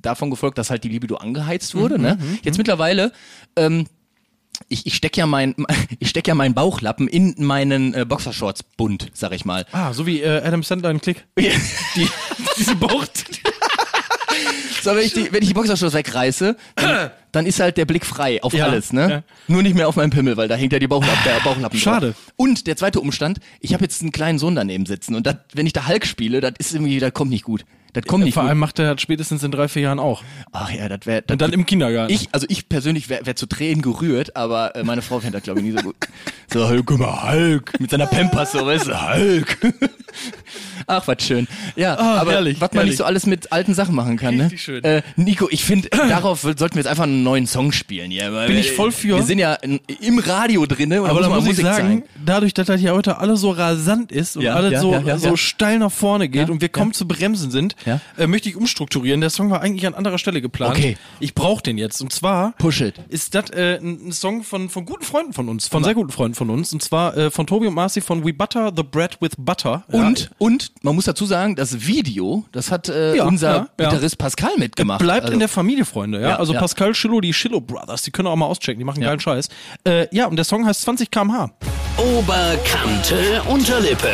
[0.00, 1.98] davon gefolgt, dass halt die Libido angeheizt wurde.
[1.98, 2.18] ne?
[2.42, 3.12] Jetzt mittlerweile.
[3.56, 3.86] Ähm,
[4.68, 5.54] ich, ich steck ja mein
[5.98, 9.66] ich steck ja meinen Bauchlappen in meinen äh, Boxershorts bunt, sag ich mal.
[9.72, 11.26] Ah, so wie äh, Adam Sandler in Klick.
[11.38, 12.08] Die,
[12.56, 13.24] diese Bucht.
[14.84, 18.04] So, wenn ich die, wenn ich die Boxershorts wegreiße, dann, dann ist halt der Blick
[18.04, 19.10] frei auf Ja, alles, ne?
[19.10, 19.22] ja.
[19.48, 22.08] Nur nicht mehr auf meinen Pimmel, weil da hängt ja die Bauchlappen, der Bauchlappen Schade.
[22.08, 22.32] drauf.
[22.36, 25.66] Und der zweite Umstand, ich habe jetzt einen kleinen Sohn daneben sitzen und dat, wenn
[25.66, 27.64] ich da Hulk spiele, das ist irgendwie, das kommt nicht gut.
[27.94, 30.22] Das kommt nicht Vor allem macht er das spätestens in drei, vier Jahren auch.
[30.52, 32.12] Ach ja, das wäre Und dann im Kindergarten.
[32.12, 35.44] ich, also ich persönlich wäre wär zu Tränen gerührt, aber äh, meine Frau fände das
[35.44, 35.96] glaube ich nie so gut.
[36.52, 39.58] So, Hulk, guck mal, Hulk, mit seiner Pampers, so, weißt du, Hulk.
[40.86, 41.48] Ach, was schön.
[41.76, 42.90] Ja, Ah, aber herrlich, was man herrlich.
[42.92, 44.44] nicht so alles mit alten Sachen machen kann, ne?
[44.44, 44.84] Richtig schön.
[44.84, 48.10] Äh, Nico, ich finde, darauf sollten wir jetzt einfach einen neuen Song spielen.
[48.10, 49.16] Ja, weil Bin wir- ich voll für.
[49.16, 52.02] Wir sind ja in, im Radio drinne und Aber da man muss ich sagen, zeigen.
[52.24, 55.18] dadurch, dass das hier heute alles so rasant ist und Ja, alles ja, so, ja,
[55.18, 58.00] so steil nach vorne geht und wir kaum zu bremsen sind, Ja.
[58.16, 59.20] äh, möchte ich umstrukturieren.
[59.20, 60.76] Der Song war eigentlich an anderer Stelle geplant.
[60.76, 60.96] Okay.
[61.20, 62.00] Ich brauche den jetzt.
[62.00, 62.94] Und zwar Push it.
[63.08, 66.34] ist das äh, ein Song von, von guten Freunden von uns, von sehr guten Freunden
[66.34, 66.72] von uns.
[66.72, 69.84] Und zwar äh, von Tobi und Marci von We Butter the Bread with Butter.
[69.88, 73.88] Und, und, man muss dazu sagen, das Video, das hat äh, Ja, unser ja, ja.
[73.90, 75.00] Gitarrist Pascal mitgemacht.
[75.00, 76.20] Bleibt Also- in der Familie, Freunde.
[76.20, 76.60] Ja, Ja, also ja.
[76.60, 79.48] Pascal Schillo, die Schillo Brothers, die können auch mal auschecken, die machen geilen Scheiß.
[79.84, 81.50] Äh, ja, und der Song heißt 20 km/h.
[81.96, 84.08] Oberkante Unterlippe.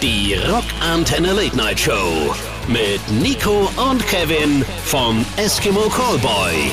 [0.00, 2.34] Die Rockantenne Late Night Show.
[2.68, 6.70] Mit Nico und Kevin vom Eskimo Callboy.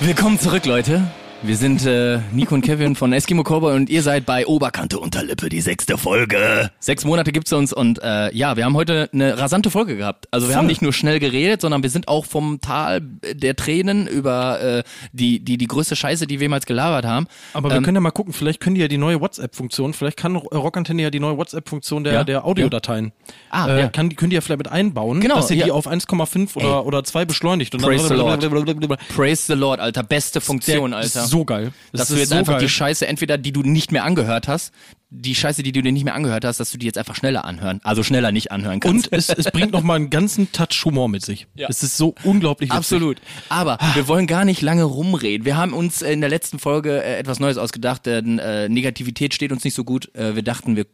[0.00, 1.02] Willkommen zurück, Leute.
[1.40, 5.48] Wir sind äh, Nico und Kevin von Eskimo Cowboy und ihr seid bei Oberkante Unterlippe,
[5.48, 6.68] die sechste Folge.
[6.80, 10.26] Sechs Monate gibt's uns und äh, ja, wir haben heute eine rasante Folge gehabt.
[10.32, 10.58] Also wir Voll.
[10.58, 14.82] haben nicht nur schnell geredet, sondern wir sind auch vom Tal der Tränen über äh,
[15.12, 17.28] die, die, die größte Scheiße, die wir jemals gelabert haben.
[17.54, 20.16] Aber wir Ähm, können ja mal gucken, vielleicht können die ja die neue WhatsApp-Funktion, vielleicht
[20.16, 23.12] kann äh, Rockantenne ja die neue WhatsApp-Funktion der, Ja, der Audiodateien.
[23.50, 23.88] Ah, äh, ja.
[23.88, 25.66] kann, die- können die ja vielleicht mit einbauen, Genau, dass sie ja.
[25.66, 27.74] die auf 1,5 oder, oder 2 beschleunigt.
[27.76, 28.40] Und Praise the Lord.
[29.14, 30.02] Praise the Lord, Alter.
[30.02, 30.92] Beste Funktion,
[31.28, 31.72] ist so geil.
[31.92, 32.62] Das dass du ist jetzt so einfach geil.
[32.62, 34.72] die Scheiße, entweder die du nicht mehr angehört hast,
[35.10, 37.44] die Scheiße, die du dir nicht mehr angehört hast, dass du die jetzt einfach schneller
[37.44, 39.08] anhören, also schneller nicht anhören kannst.
[39.08, 41.46] Und es, es bringt nochmal einen ganzen Touch Humor mit sich.
[41.54, 41.68] Ja.
[41.70, 42.78] Es ist so unglaublich witzig.
[42.78, 43.18] Absolut.
[43.48, 45.46] Aber wir wollen gar nicht lange rumreden.
[45.46, 49.50] Wir haben uns in der letzten Folge äh, etwas Neues ausgedacht, denn äh, Negativität steht
[49.50, 50.14] uns nicht so gut.
[50.14, 50.84] Äh, wir dachten, wir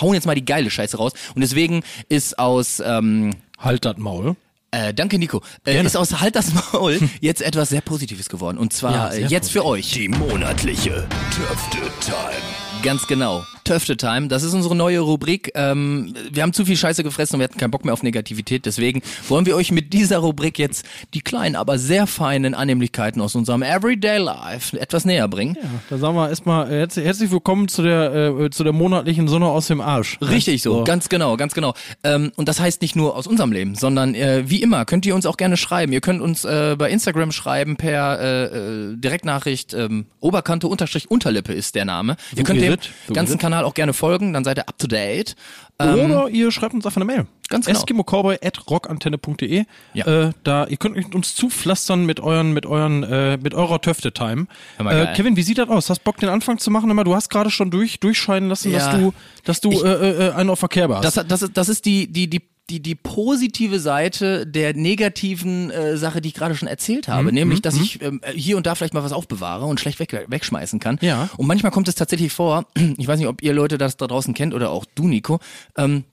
[0.00, 1.12] hauen jetzt mal die geile Scheiße raus.
[1.34, 4.36] Und deswegen ist aus ähm, Halt das Maul.
[4.72, 5.42] Äh, danke Nico.
[5.64, 5.86] Äh, Gerne.
[5.86, 8.58] ist aus Halt das Maul jetzt etwas sehr Positives geworden.
[8.58, 9.92] Und zwar Ja, äh, jetzt für euch.
[9.92, 12.82] Die monatliche Töfte Time.
[12.82, 13.44] Ganz genau.
[13.64, 15.52] Töfte Time, das ist unsere neue Rubrik.
[15.54, 18.66] Ähm, wir haben zu viel Scheiße gefressen und wir hatten keinen Bock mehr auf Negativität.
[18.66, 23.34] Deswegen wollen wir euch mit dieser Rubrik jetzt die kleinen, aber sehr feinen Annehmlichkeiten aus
[23.34, 25.56] unserem Everyday Life etwas näher bringen.
[25.62, 29.46] Ja, da sagen wir erstmal herzlich, herzlich willkommen zu der, äh, zu der monatlichen Sonne
[29.46, 30.18] aus dem Arsch.
[30.20, 31.74] Richtig so, ganz genau, ganz genau.
[32.02, 35.14] Ähm, und das heißt nicht nur aus unserem Leben, sondern äh, wie immer könnt ihr
[35.14, 35.92] uns auch gerne schreiben.
[35.92, 39.74] Ihr könnt uns äh, bei Instagram schreiben per äh, äh, Direktnachricht.
[39.74, 42.16] Ähm, Oberkante unterstrich Unterlippe ist der Name.
[42.34, 43.40] ihr könnt dem so ganzen it.
[43.52, 45.36] Kanal auch gerne folgen, dann seid ihr up to date.
[45.78, 47.26] Ähm, Oder ihr schreibt uns einfach eine Mail.
[47.48, 47.78] Ganz genau.
[47.78, 49.64] Eskimo-Cowboy at rockantenne.de.
[49.94, 50.06] Ja.
[50.06, 54.46] Äh, da, ihr könnt uns zupflastern mit euren, mit euren, äh, mit eurer Töfte-Time.
[54.78, 55.12] Äh.
[55.14, 55.90] Kevin, wie sieht das aus?
[55.90, 56.90] Hast Bock, den Anfang zu machen?
[56.90, 58.78] Immer, du hast gerade schon durch, durchscheinen lassen, Ja.
[58.78, 59.12] dass du,
[59.44, 61.04] dass du Ich- äh, äh, einen auf Verkehr hast.
[61.04, 65.96] Das, das, ist, das ist die, die, die, die, die positive Seite der negativen äh,
[65.96, 68.74] Sache, die ich gerade schon erzählt habe, Mhm, nämlich, dass ich ähm, hier und da
[68.74, 70.98] vielleicht mal was aufbewahre und schlecht weg, wegschmeißen kann.
[71.02, 71.28] Ja.
[71.36, 72.66] Und manchmal kommt es tatsächlich vor,
[72.96, 75.40] ich weiß nicht, ob ihr Leute das da draußen kennt oder auch du, Nico,
[75.76, 76.04] ähm,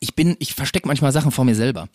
[0.00, 1.88] ich bin, ich verstecke manchmal Sachen vor mir selber.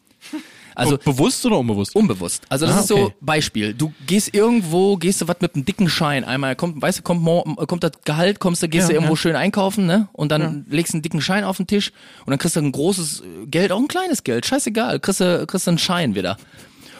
[0.77, 1.95] Also Be- bewusst oder unbewusst?
[1.95, 2.43] Unbewusst.
[2.49, 3.13] Also das Ah, ist so okay.
[3.21, 3.73] Beispiel.
[3.73, 6.23] Du gehst irgendwo, gehst du was mit einem dicken Schein.
[6.23, 7.25] Einmal kommt, weißt du, kommt,
[7.67, 9.17] kommt das Gehalt, kommst du, gehst Ja, du irgendwo ja.
[9.17, 10.07] schön einkaufen, ne?
[10.13, 11.91] Und dann legst du einen dicken Schein auf den Tisch
[12.25, 15.45] und dann kriegst du ein großes äh, Geld, auch ein kleines Geld, scheißegal, kriegst du,
[15.47, 16.37] kriegst du einen Schein wieder.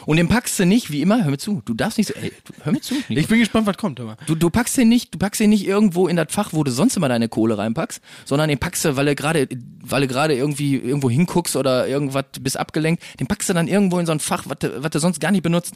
[0.08, 2.32] Und den packst du nicht, wie immer, hör mir zu, du darfst nicht so, ey,
[2.42, 2.94] du, hör mir zu.
[2.94, 3.20] Nico.
[3.20, 4.00] Ich bin gespannt, was kommt.
[4.00, 4.16] Aber.
[4.24, 6.70] Du, du packst den nicht, du packst den nicht irgendwo in das Fach, wo du
[6.70, 9.46] sonst immer deine Kohle reinpackst, sondern den packst du, weil du gerade,
[9.82, 13.98] weil du gerade irgendwie irgendwo hinguckst oder irgendwas bist abgelenkt, den packst du dann irgendwo
[13.98, 15.74] in so ein Fach, was du, was du sonst gar nicht benutzt.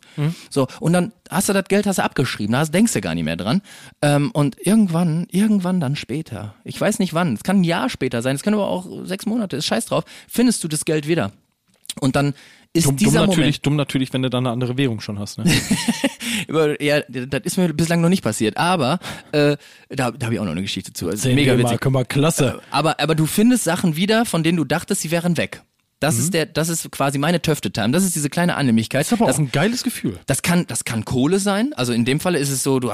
[0.49, 3.15] So und dann hast du das Geld, hast du abgeschrieben, da hast, denkst du gar
[3.15, 3.61] nicht mehr dran.
[4.01, 8.23] Ähm, und irgendwann, irgendwann dann später, ich weiß nicht wann, es kann ein Jahr später
[8.23, 11.33] sein, es kann aber auch sechs Monate, ist scheiß drauf, findest du das Geld wieder.
[12.01, 12.33] Und dann
[12.75, 15.19] ist Dumm, dumm, dieser natürlich, Moment, dumm natürlich, wenn du da eine andere Währung schon
[15.19, 15.39] hast.
[15.39, 15.45] Ne?
[16.81, 18.99] ja, das ist mir bislang noch nicht passiert, aber
[19.33, 19.57] äh,
[19.91, 21.09] da, da habe ich auch noch eine Geschichte zu.
[21.09, 21.81] Also mega witzig.
[21.81, 22.61] Können wir klasse.
[22.71, 25.63] Aber, aber du findest Sachen wieder, von denen du dachtest, sie wären weg.
[26.03, 27.91] Das ist der, das ist quasi meine Töfte-Time.
[27.91, 29.01] Das ist diese kleine Annehmlichkeit.
[29.03, 30.19] Das ist aber das, auch ein geiles Gefühl.
[30.27, 31.73] das kann, das kann Kohle sein.
[31.75, 32.93] Also in dem Falle ist es so, du,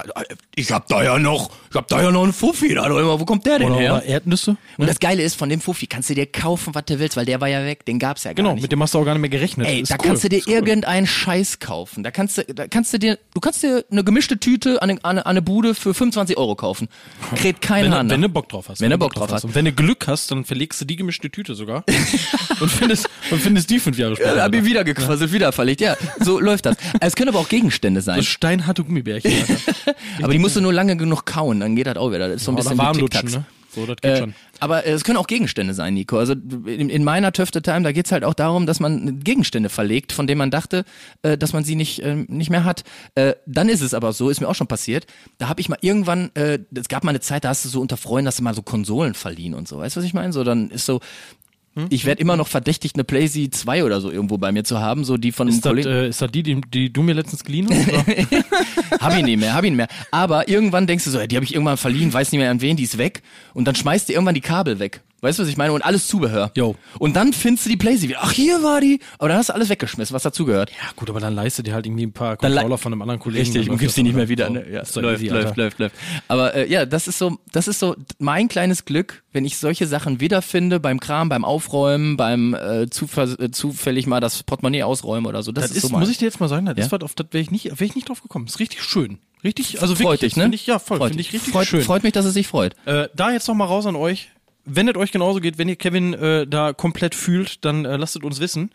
[0.54, 2.74] ich hab da ja noch, ich hab da ja noch einen Fuffi.
[2.74, 3.92] Da, wo kommt der denn Oder, her?
[3.96, 4.56] oder Erdnüsse.
[4.76, 7.24] Und das Geile ist, von dem Fuffi kannst du dir kaufen, was du willst, weil
[7.26, 8.62] der war ja weg, den gab's ja gar Genau, nicht.
[8.62, 9.66] mit dem hast du auch gar nicht mehr gerechnet.
[9.66, 10.06] Ey, Ist da cool.
[10.08, 10.52] kannst du dir cool.
[10.52, 12.02] irgendeinen Scheiß kaufen.
[12.02, 15.04] Da kannst du, da kannst du dir, du kannst dir eine gemischte Tüte an eine,
[15.04, 16.88] an an eine Bude für 25 Euro kaufen.
[17.36, 18.80] Kräht kein wenn, Hahn du- wenn du Bock drauf hast.
[18.80, 19.44] Wenn du Bock drauf hast.
[19.44, 21.84] Und wenn du Glück hast, dann verlegst du die gemischte Tüte sogar
[22.60, 22.97] und findest,
[23.30, 24.36] und findest die fünf Jahre später.
[24.36, 25.80] Ja, hab ich wieder gequasselt, wieder verlegt.
[25.80, 26.76] Ja, so läuft das.
[27.00, 28.16] Es können aber auch Gegenstände sein.
[28.18, 29.32] das steinharte Gummibärchen.
[30.22, 32.28] Aber die musst du nur lange genug kauen, dann geht das auch wieder.
[32.28, 33.44] Das ist so ein Oder bisschen warm lutschen, ne?
[33.74, 34.34] So, das geht Äh, schon.
[34.60, 36.18] aber äh, es können auch Gegenstände sein, Nico.
[36.18, 40.26] Also in, in meiner Töfte-Time, da geht's halt auch darum, dass man Gegenstände verlegt, von
[40.26, 40.84] denen man dachte,
[41.22, 42.82] äh, dass man sie nicht, äh, nicht mehr hat.
[43.14, 45.78] Äh, dann ist es aber so, ist mir auch schon passiert, da habe ich mal
[45.82, 48.42] irgendwann, äh, es gab mal eine Zeit, da hast du so unter Freunden, hast du
[48.42, 49.76] mal so Konsolen verliehen und so.
[49.78, 50.32] Weißt du, was ich meine?
[50.32, 51.00] So, dann ist so,
[51.78, 51.86] Hm?
[51.90, 55.04] ich werde immer noch verdächtigt, eine PlayStation 2 oder so irgendwo bei mir zu haben,
[55.04, 55.88] so die von einem Ist das, Kollegen.
[55.88, 57.86] äh, ist das die, die, die du mir letztens geliehen hast?
[59.00, 59.88] Hab ich nicht mehr, hab ich nicht mehr.
[60.10, 62.76] Aber irgendwann denkst du so, die habe ich irgendwann verliehen, weiß nicht mehr an wen,
[62.76, 63.22] die ist weg.
[63.54, 65.02] Und dann schmeißt du irgendwann die Kabel weg.
[65.20, 65.72] Weißt du, was ich meine?
[65.72, 66.52] Und alles Zubehör.
[66.56, 66.76] Jo.
[67.00, 68.20] Und dann findest du die Playsee wieder.
[68.22, 69.00] Ach, hier war die.
[69.18, 70.70] Aber dann hast du alles weggeschmissen, was dazugehört.
[70.70, 73.44] ja, gut, aber dann leistet dir halt irgendwie ein paar Controller von einem anderen Kollegen.
[73.44, 74.46] Richtig, und gibst das die nicht mehr wieder.
[74.46, 74.52] So.
[74.52, 74.66] Ne?
[74.70, 75.94] Ja, doch läuft, easy, läuft, läuft, läuft.
[76.28, 79.86] Aber äh, ja, das ist so, das ist so mein kleines Glück, wenn ich solche
[79.88, 82.88] Sachen wiederfinde beim Kram, beim Aufräumen, beim äh, äh,
[83.50, 85.50] zufällig mal das Portemonnaie ausräumen oder so.
[85.52, 86.00] Das, Das ist, so mein.
[86.00, 86.84] muss ich dir jetzt mal sagen, das Ja?
[86.84, 88.46] ist was, auf das wäre ich nicht, wäre ich nicht drauf gekommen.
[88.46, 89.18] Ist richtig schön.
[89.44, 90.50] Richtig, also freut wirklich, dich, ne?
[90.52, 91.34] Ich, ja, voll, Freut finde ich dich.
[91.34, 91.82] richtig freut, schön.
[91.82, 92.74] Freut mich, dass es sich freut.
[92.86, 94.30] Äh, da jetzt noch mal raus an euch.
[94.68, 98.16] Wenn es euch genauso geht, wenn ihr Kevin äh, da komplett fühlt, dann äh, lasst
[98.16, 98.70] es uns wissen.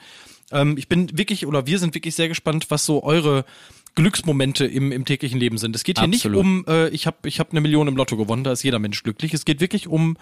[0.51, 3.45] Ähm, ich bin wirklich, oder wir sind wirklich sehr gespannt, was so eure
[3.95, 5.75] Glücksmomente im, im täglichen Leben sind.
[5.75, 6.37] Es geht hier Absolut.
[6.37, 8.79] nicht um, äh, ich habe ich hab eine Million im Lotto gewonnen, da ist jeder
[8.79, 9.33] Mensch glücklich.
[9.33, 10.17] Es geht wirklich um,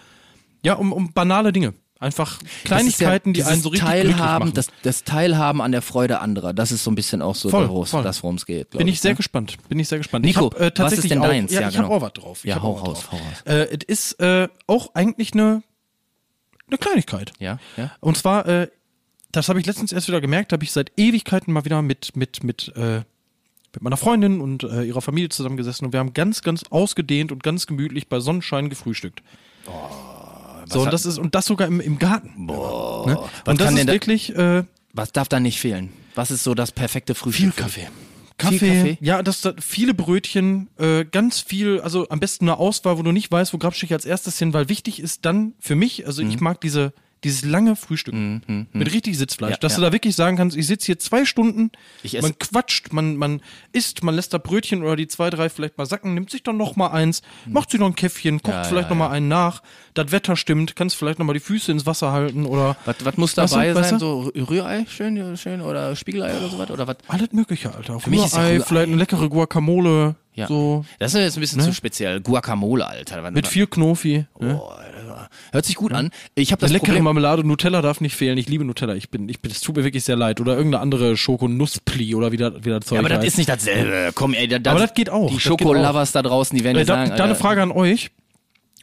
[0.62, 1.74] ja, um, um banale Dinge.
[2.02, 4.54] Einfach Kleinigkeiten, ja die einen so richtig Teilhaben, machen.
[4.54, 7.62] Das, das Teilhaben an der Freude anderer, das ist so ein bisschen auch so Voll,
[7.62, 8.02] daraus, voll.
[8.02, 8.70] das, worum es geht.
[8.70, 9.16] Bin ich sehr ne?
[9.16, 9.56] gespannt.
[9.68, 10.24] Bin ich sehr gespannt.
[10.24, 11.52] Nico, ich hab, äh, was ist denn auch, deins?
[11.52, 11.86] Ja, Ja, ich genau.
[11.86, 12.38] habe auch was drauf.
[12.42, 13.42] Ich Ja, hau raus, hau raus.
[13.44, 15.62] Äh, es ist äh, auch eigentlich eine
[16.68, 17.32] eine Kleinigkeit.
[17.38, 17.92] Ja, ja.
[18.00, 18.68] Und zwar, äh,
[19.30, 22.42] das habe ich letztens erst wieder gemerkt, habe ich seit Ewigkeiten mal wieder mit mit
[22.42, 23.02] mit äh,
[23.74, 27.42] mit meiner Freundin und äh, ihrer Familie zusammengesessen und wir haben ganz ganz ausgedehnt und
[27.42, 28.68] ganz gemütlich bei Sonnenschein
[30.72, 32.46] so und das ist und das sogar im, im Garten.
[32.46, 33.06] Boah.
[33.06, 33.16] Ne?
[33.16, 35.90] Was Und das kann ist denn da- wirklich äh, Was darf da nicht fehlen?
[36.14, 37.56] Was ist so das perfekte Frühstück?
[37.56, 37.80] Kaffee.
[37.80, 37.88] Viel
[38.36, 38.98] Kaffee, Kaffee?
[39.00, 43.12] ja, das, das viele Brötchen, äh, ganz viel, also am besten eine Auswahl, wo du
[43.12, 46.22] nicht weißt, wo grabst ich als erstes hin, weil wichtig ist dann für mich, also
[46.24, 46.30] Mhm.
[46.30, 46.92] ich mag diese
[47.24, 49.76] dieses lange Frühstück mit richtig Sitzfleisch, Ja, dass ja.
[49.78, 51.70] du da wirklich sagen kannst, ich sitze hier zwei Stunden,
[52.20, 53.40] man quatscht, man man
[53.72, 56.56] isst, man lässt da Brötchen oder die zwei drei vielleicht mal sacken, nimmt sich dann
[56.56, 58.62] noch mal eins, macht sich noch ein Käffchen, kocht Mhm.
[58.62, 59.62] Ja, vielleicht ja, noch mal einen nach,
[59.94, 63.16] das Wetter stimmt, kannst vielleicht noch mal die Füße ins Wasser halten oder Was, was
[63.16, 63.98] muss dabei weißt sein?
[63.98, 66.70] So Rührei, schön, schön oder Spiegelei oder sowas?
[66.70, 66.96] Oder was?
[67.08, 67.94] alles mögliche, Alter.
[68.04, 68.16] Rührei,
[68.56, 70.46] Rührei- vielleicht eine leckere Guacamole, Ja.
[70.46, 72.20] so Das ist jetzt ein bisschen zu speziell.
[72.20, 73.30] Guacamole, Alter.
[73.32, 74.24] mit viel Knofi.
[74.40, 74.60] ne?
[74.60, 74.72] Oh.
[75.52, 76.10] Hört sich gut an.
[76.34, 77.04] Ich habe das leckere Problem.
[77.04, 78.38] Marmelade, Nutella darf nicht fehlen.
[78.38, 78.94] Ich liebe Nutella.
[78.94, 80.40] Ich bin, ich bin, es tut mir wirklich sehr leid.
[80.40, 83.26] Oder irgendeine andere Schoko-Nusspli oder wie das, wie das Zeug Ja, aber das heißt.
[83.28, 84.12] ist nicht dasselbe.
[84.14, 85.28] Komm, ey, da, Aber das geht auch.
[85.28, 87.70] Die Das Schokolovers da draußen, die werden Äh, da, sagen, da eine Alter, Frage an
[87.72, 88.10] euch.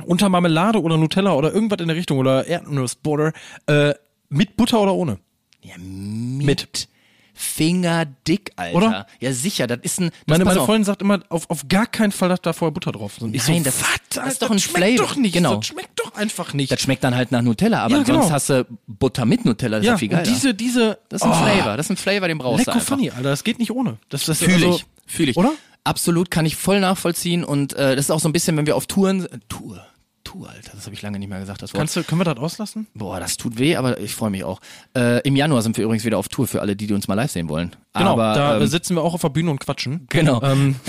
[0.05, 3.33] Unter Marmelade oder Nutella oder irgendwas in der Richtung oder Erdnussbutter,
[3.67, 3.93] äh,
[4.29, 5.17] mit Butter oder ohne?
[5.61, 6.87] Ja, mit.
[7.41, 8.75] Fingerdick, Alter.
[8.77, 9.07] Oder?
[9.21, 10.09] Ja, sicher, das ist ein.
[10.09, 10.59] Das Meine, meine.
[10.59, 13.23] Freundin sagt immer, auf, auf gar keinen Fall, dass da vorher Butter drauf ist.
[13.23, 15.07] Und ich Nein, so, das, was, das Alter, ist doch ein schmeckt Flavor.
[15.07, 15.33] doch nicht.
[15.33, 15.55] Genau.
[15.55, 16.71] Das schmeckt doch einfach nicht.
[16.71, 18.21] Das schmeckt dann halt nach Nutella, aber Ja, genau.
[18.21, 20.27] sonst hast du Butter mit Nutella, das ist ja, viel geiler.
[20.27, 22.71] und diese, diese, das ist ein oh, Flavor, das ist ein Flavor, den brauchst du
[22.71, 22.87] Lecko einfach.
[22.97, 23.97] funny, Alter, das geht nicht ohne.
[24.09, 25.37] Das, das Fühle also, ich, fühle ich.
[25.37, 25.53] Oder?
[25.85, 28.75] Absolut, kann ich voll nachvollziehen und äh, das ist auch so ein bisschen, wenn wir
[28.75, 29.85] auf Touren, Tour,
[30.23, 31.79] Tour, Alter, das habe ich lange nicht mehr gesagt, das Wort.
[31.79, 32.87] Kannst du, können wir das auslassen?
[32.93, 34.59] Boah, das tut weh, aber ich freue mich auch.
[34.95, 37.15] Äh, Im Januar sind wir übrigens wieder auf Tour für alle, die, die uns mal
[37.15, 37.75] live sehen wollen.
[37.93, 40.05] Genau, aber, da ähm, sitzen wir auch auf der Bühne und quatschen.
[40.09, 40.41] Genau.
[40.41, 40.75] Ähm,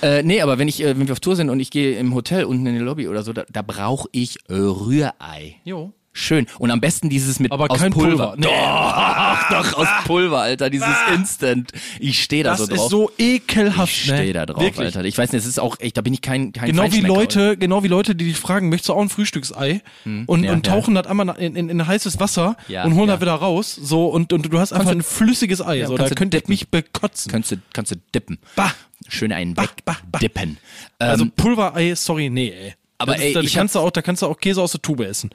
[0.00, 2.14] Äh, nee, aber wenn ich, äh, wenn wir auf Tour sind und ich gehe im
[2.14, 5.56] Hotel unten in die Lobby oder so, da, da brauche ich Rührei.
[5.64, 5.92] jo.
[6.20, 6.46] Schön.
[6.58, 8.32] Und am besten dieses mit Aber aus kein Pulver.
[8.32, 8.34] Pulver.
[8.36, 8.46] Nee.
[8.46, 10.68] Doch, doch, aus Pulver, Alter.
[10.68, 11.70] Dieses Instant.
[12.00, 12.76] Ich stehe da Das so drauf.
[12.76, 13.92] ist so ekelhaft.
[13.92, 14.32] ich stehe ne?
[14.32, 14.86] da drauf, Wirklich.
[14.86, 15.04] Alter.
[15.04, 17.00] Ich weiß nicht, es ist auch echt, da bin ich kein, kein Genau wie.
[17.02, 19.80] Leute, genau wie Leute, die dich fragen, möchtest du auch ein Frühstücksei?
[20.04, 20.72] Und, Ja, und ja.
[20.74, 23.14] tauchen das einmal in, in, in heißes Wasser Ja, und holen ja.
[23.14, 23.78] das wieder raus.
[23.80, 25.84] So und, und du hast einfach ein flüssiges Ei.
[25.86, 26.52] So, da kannst könnte ich dippen.
[26.52, 27.30] mich bekotzen.
[27.30, 28.38] Kannst du, kannst du dippen.
[28.56, 28.72] Bah.
[29.08, 30.20] Schön einen Bah, bah, bah.
[30.20, 30.58] wegdippen.
[30.98, 32.74] Also Ähm, Pulverei, sorry, nee, ey.
[32.98, 34.72] Aber das ey, ist, da ich kannst du auch, da kannst du auch Käse aus
[34.72, 35.30] der Tube essen.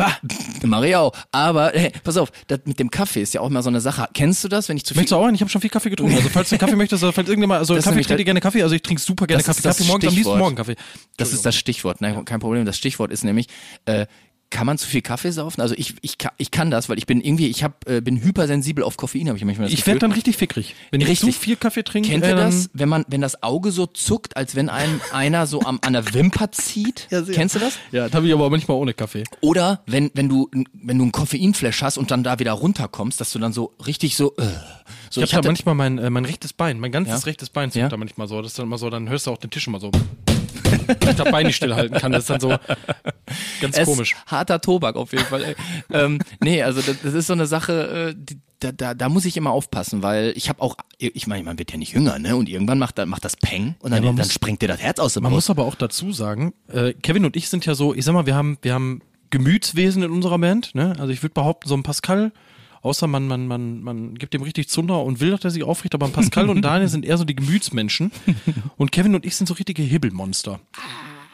[0.00, 0.18] Bah,
[0.62, 1.12] mach ich auch.
[1.32, 4.08] Aber, hey, pass auf, das mit dem Kaffee ist ja auch immer so eine Sache.
[4.14, 5.00] Kennst du das, wenn ich zu viel...
[5.00, 5.34] Möchtest du auch einen?
[5.34, 6.14] Ich habe schon viel Kaffee getrunken.
[6.20, 8.62] Also falls du Kaffee möchtest, oder falls irgendjemand, also Das Kaffee ihr das- gerne Kaffee,
[8.62, 9.62] also ich trinke super gerne Kaffee.
[9.62, 10.76] Kaffee morgens, am liebsten morgen Kaffee.
[11.16, 12.64] Das ist das Stichwort, nein, kein Problem.
[12.64, 13.46] Das Stichwort ist nämlich,
[13.84, 14.06] äh,
[14.50, 15.60] kann man zu viel Kaffee saufen?
[15.60, 18.20] Also ich, ich, kann- ich kann das, weil ich bin irgendwie, ich hab, äh, bin
[18.22, 20.74] hypersensibel auf Koffein, habe ich manchmal das Ich werde dann richtig fickrig.
[20.90, 21.34] Wenn ich Richtig.
[21.34, 23.86] zu viel Kaffee trinke, Kennt äh, ihr dann- das, wenn man, wenn das Auge so
[23.86, 27.06] zuckt, als wenn einem einer so am, an der Wimper zieht?
[27.32, 27.78] Kennst du das?
[27.92, 29.24] Ja, das habe ich aber manchmal ohne Kaffee.
[29.40, 33.32] Oder wenn, wenn du, wenn du einen Koffeinflash hast und dann da wieder runterkommst, dass
[33.32, 34.46] du dann so richtig so, äh,
[35.10, 37.26] so Ich habe da manchmal mein, äh, mein rechtes Bein, mein ganzes Ja?
[37.26, 37.88] rechtes Bein zuckt Ja?
[37.88, 38.42] da manchmal so.
[38.42, 39.90] Das ist dann immer so, dann hörst du auch den Tisch immer so.
[41.00, 42.48] Wenn ich das Bein nicht stillhalten kann, das ist dann so
[43.60, 44.16] ganz es komisch.
[44.26, 45.44] Harter Tobak auf jeden Fall.
[45.44, 45.54] Ey.
[45.92, 49.24] ähm, nee, also das, das ist so eine Sache, äh, die, da, da, da muss
[49.24, 52.36] ich immer aufpassen, weil ich habe auch, ich meine, man wird ja nicht jünger, ne?
[52.36, 54.80] Und irgendwann macht, dann macht das Peng und dann, man dann muss- springt dir das
[54.80, 55.48] Herz aus dem Man Brust.
[55.48, 58.26] muss aber auch dazu sagen, äh, Kevin und ich sind ja so, ich sag mal,
[58.26, 60.94] wir haben, wir haben Gemütswesen in unserer Band, ne?
[60.98, 62.32] Also ich würde behaupten, so ein Pascal,
[62.82, 65.94] außer man, man, man, man gibt dem richtig Zunder und will, dass er sich aufricht,
[65.94, 68.10] aber Pascal und Daniel sind eher so die Gemütsmenschen.
[68.76, 70.58] Und Kevin und ich sind so richtige Hibbelmonster.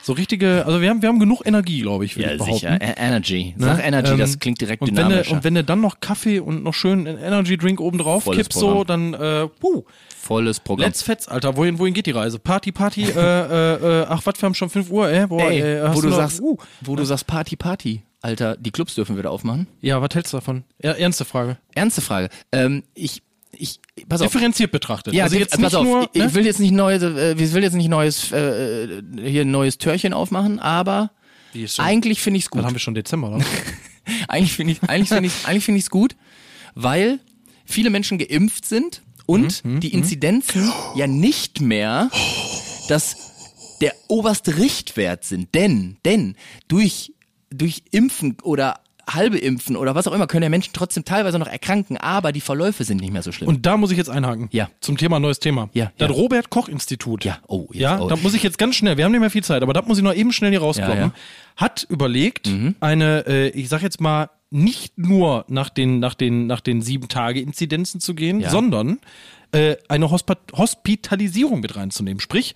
[0.02, 2.58] So richtige, also wir haben, wir haben genug Energie, glaube ich, würde Ja, ich behaupten.
[2.58, 2.80] sicher.
[2.80, 3.54] E- Energy.
[3.56, 3.66] Ne?
[3.66, 5.32] Sag Energy, Ähm, das klingt direkt und wenn, du, dynamischer.
[5.32, 8.44] und wenn du dann noch Kaffee und noch schön einen Energy Drink oben drauf Volles
[8.44, 9.84] kippst, so, dann, äh, puh,
[10.20, 10.86] Volles Programm.
[10.86, 12.38] let's fetz, Alter, wohin, wohin geht die Reise?
[12.38, 15.60] Party, Party, äh, äh, äh, ach, was, wir haben schon 5 Uhr, ey, boah, Ey,
[15.60, 16.56] ey, hast wo du noch- sagst, uh.
[16.82, 18.02] wo du sagst Party, Party.
[18.26, 19.68] Alter, die Clubs dürfen wieder aufmachen.
[19.80, 20.64] Ja, was hältst du davon?
[20.82, 21.58] Ja, ernste Frage.
[21.76, 22.28] Ernste Frage.
[22.50, 23.22] Ähm, ich,
[23.52, 24.32] ich, pass auf.
[24.32, 25.14] Differenziert betrachtet.
[25.14, 26.26] Ja, also jetzt pass nicht auf, nur, ich, ne?
[26.26, 29.78] ich will jetzt nicht neues, äh, ich will jetzt nicht neues, äh, hier ein neues
[29.78, 31.12] Türchen aufmachen, aber
[31.78, 32.58] eigentlich finde ich es gut.
[32.58, 33.44] Dann haben wir schon Dezember, oder?
[34.28, 36.16] Eigentlich finde ich, eigentlich finde ich, eigentlich finde ich es gut,
[36.74, 37.18] weil
[37.64, 42.10] viele Menschen geimpft sind und Mhm, die Inzidenzen ja nicht mehr
[42.88, 43.16] das
[43.80, 46.36] der oberste Richtwert sind, denn denn
[46.68, 47.15] durch
[47.50, 51.46] durch Impfen oder halbe Impfen oder was auch immer können ja Menschen trotzdem teilweise noch
[51.46, 53.48] erkranken, aber die Verläufe sind nicht mehr so schlimm.
[53.48, 54.48] Und da muss ich jetzt einhaken.
[54.50, 54.68] Ja.
[54.80, 55.70] Zum Thema neues Thema.
[55.74, 56.14] Ja, Das ja.
[56.16, 57.24] Robert-Koch-Institut.
[57.24, 58.08] Ja, oh, jetzt, Ja, oh.
[58.08, 59.98] da muss ich jetzt ganz schnell, wir haben nicht mehr viel Zeit, aber da muss
[59.98, 60.96] ich noch eben schnell hier rauskloppen.
[60.98, 61.12] Ja, Mhm.
[61.12, 61.62] ja.
[61.62, 66.60] Hat überlegt, eine, äh, ich sag jetzt mal, nicht nur nach den, nach den, nach
[66.60, 68.98] den sieben Tage Inzidenzen zu gehen, sondern
[69.52, 72.20] äh, eine Hospa Hospitalisierung mit reinzunehmen.
[72.20, 72.54] Sprich,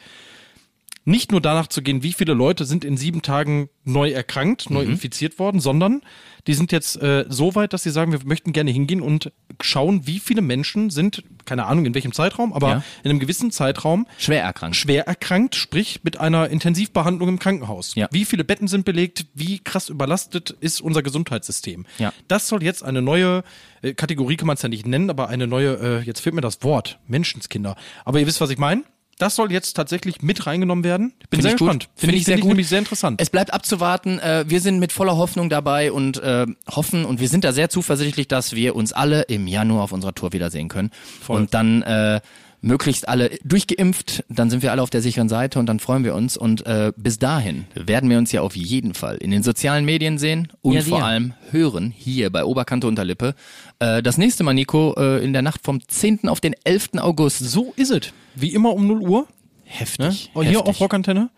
[1.10, 4.84] nicht nur danach zu gehen, wie viele Leute sind in sieben Tagen neu erkrankt, neu
[4.84, 4.92] Mhm.
[4.92, 6.02] infiziert worden, sondern
[6.46, 10.06] die sind jetzt äh, so weit, dass sie sagen, wir möchten gerne hingehen und schauen,
[10.06, 12.82] wie viele Menschen sind, keine Ahnung in welchem Zeitraum, aber Ja.
[13.02, 14.76] in einem gewissen Zeitraum Schwer erkrankt.
[14.76, 17.94] schwer erkrankt, sprich mit einer Intensivbehandlung im Krankenhaus.
[17.94, 18.08] Ja.
[18.10, 21.84] Wie viele Betten sind belegt, wie krass überlastet ist unser Gesundheitssystem.
[21.98, 22.12] Ja.
[22.28, 23.42] Das soll jetzt eine neue
[23.82, 26.40] äh, Kategorie, kann man es ja nicht nennen, aber eine neue, äh, jetzt fehlt mir
[26.42, 27.76] das Wort, Menschenskinder.
[28.04, 28.82] Aber ihr wisst, was ich meine.
[29.20, 31.12] Das soll jetzt tatsächlich mit reingenommen werden.
[31.20, 31.88] Ich bin Find sehr ich gespannt.
[31.94, 32.48] Finde ich sehr find gut.
[32.48, 33.20] nämlich sehr interessant.
[33.20, 34.18] Es bleibt abzuwarten.
[34.18, 37.68] Äh, wir sind mit voller Hoffnung dabei und äh, hoffen und wir sind da sehr
[37.68, 40.90] zuversichtlich, dass wir uns alle im Januar auf unserer Tour wiedersehen können.
[41.28, 42.20] Und dann äh,
[42.62, 46.14] möglichst alle durchgeimpft, dann sind wir alle auf der sicheren Seite und dann freuen wir
[46.14, 46.36] uns.
[46.36, 50.18] Und äh, bis dahin werden wir uns ja auf jeden Fall in den sozialen Medien
[50.18, 53.34] sehen und Ja, vor allem hören hier bei Oberkante Unterlippe.
[53.78, 56.28] Äh, das nächste Mal, Nico, äh, in der Nacht vom 10.
[56.28, 56.90] auf den 11.
[56.98, 57.38] August.
[57.38, 58.12] so ist es.
[58.34, 59.20] Wie immer um 0 Uhr.
[59.20, 59.26] Ne?
[59.64, 60.30] Heftig.
[60.34, 60.68] Und hier heftig.
[60.68, 61.30] auf Rockantenne.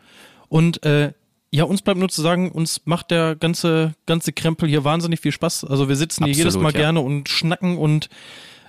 [0.48, 1.12] Und äh,
[1.50, 5.32] ja, uns bleibt nur zu sagen, uns macht der ganze, ganze Krempel hier wahnsinnig viel
[5.32, 5.64] Spaß.
[5.64, 6.80] Also wir sitzen hier Absolut, jedes Mal ja.
[6.80, 8.08] gerne und schnacken und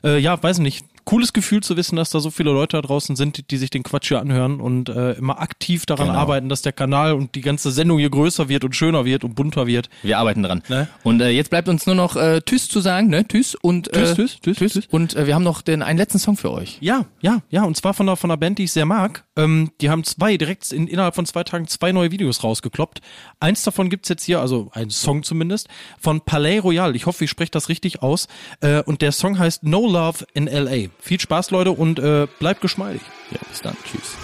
[0.04, 0.86] äh, ja, weiß nicht.
[1.06, 3.84] Cooles Gefühl zu wissen, dass da so viele Leute da draußen sind, die sich den
[3.84, 6.20] Quatsch hier anhören und äh, immer aktiv daran Genau.
[6.20, 9.36] arbeiten, dass der Kanal und die ganze Sendung hier größer wird und schöner wird und
[9.36, 9.90] bunter wird.
[10.02, 10.64] Wir arbeiten dran.
[10.70, 10.88] Ne?
[11.04, 13.28] Und äh, jetzt bleibt uns nur noch äh, Tschüss zu sagen, ne?
[13.28, 14.88] Tschüss und äh, Tschüss, tschüss, tschüss, tschüss.
[14.90, 16.78] Und äh, wir haben noch den einen letzten Song für euch.
[16.82, 19.24] Ja, ja, ja, und zwar von einer, von einer Band, die ich sehr mag.
[19.36, 23.02] Ähm, die haben zwei, direkt in, innerhalb von zwei Tagen zwei neue Videos rausgekloppt.
[23.40, 25.68] Eins davon gibt's jetzt hier, also ein Song zumindest,
[26.00, 26.96] von Palais Royal.
[26.96, 28.28] Ich hoffe, ich spreche das richtig aus.
[28.62, 30.90] Äh, und der Song heißt No Love in L.A.
[31.00, 33.02] Viel Spaß, Leute, und äh, bleibt geschmeidig.
[33.32, 33.76] Ja, bis dann.
[33.84, 34.16] Tschüss.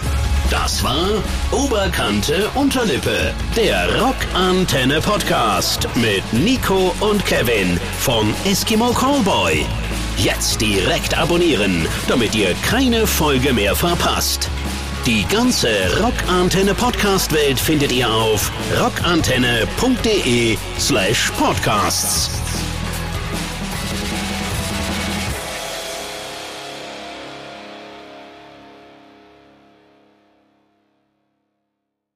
[0.50, 9.64] Das war Oberkante Unterlippe, der Rockantenne Podcast mit Nico und Kevin von Eskimo Callboy.
[10.16, 14.50] Jetzt direkt abonnieren, damit ihr keine Folge mehr verpasst.
[15.06, 15.68] Die ganze
[16.02, 22.30] Rockantenne Podcast Welt findet ihr auf rockantenne.de slash podcasts.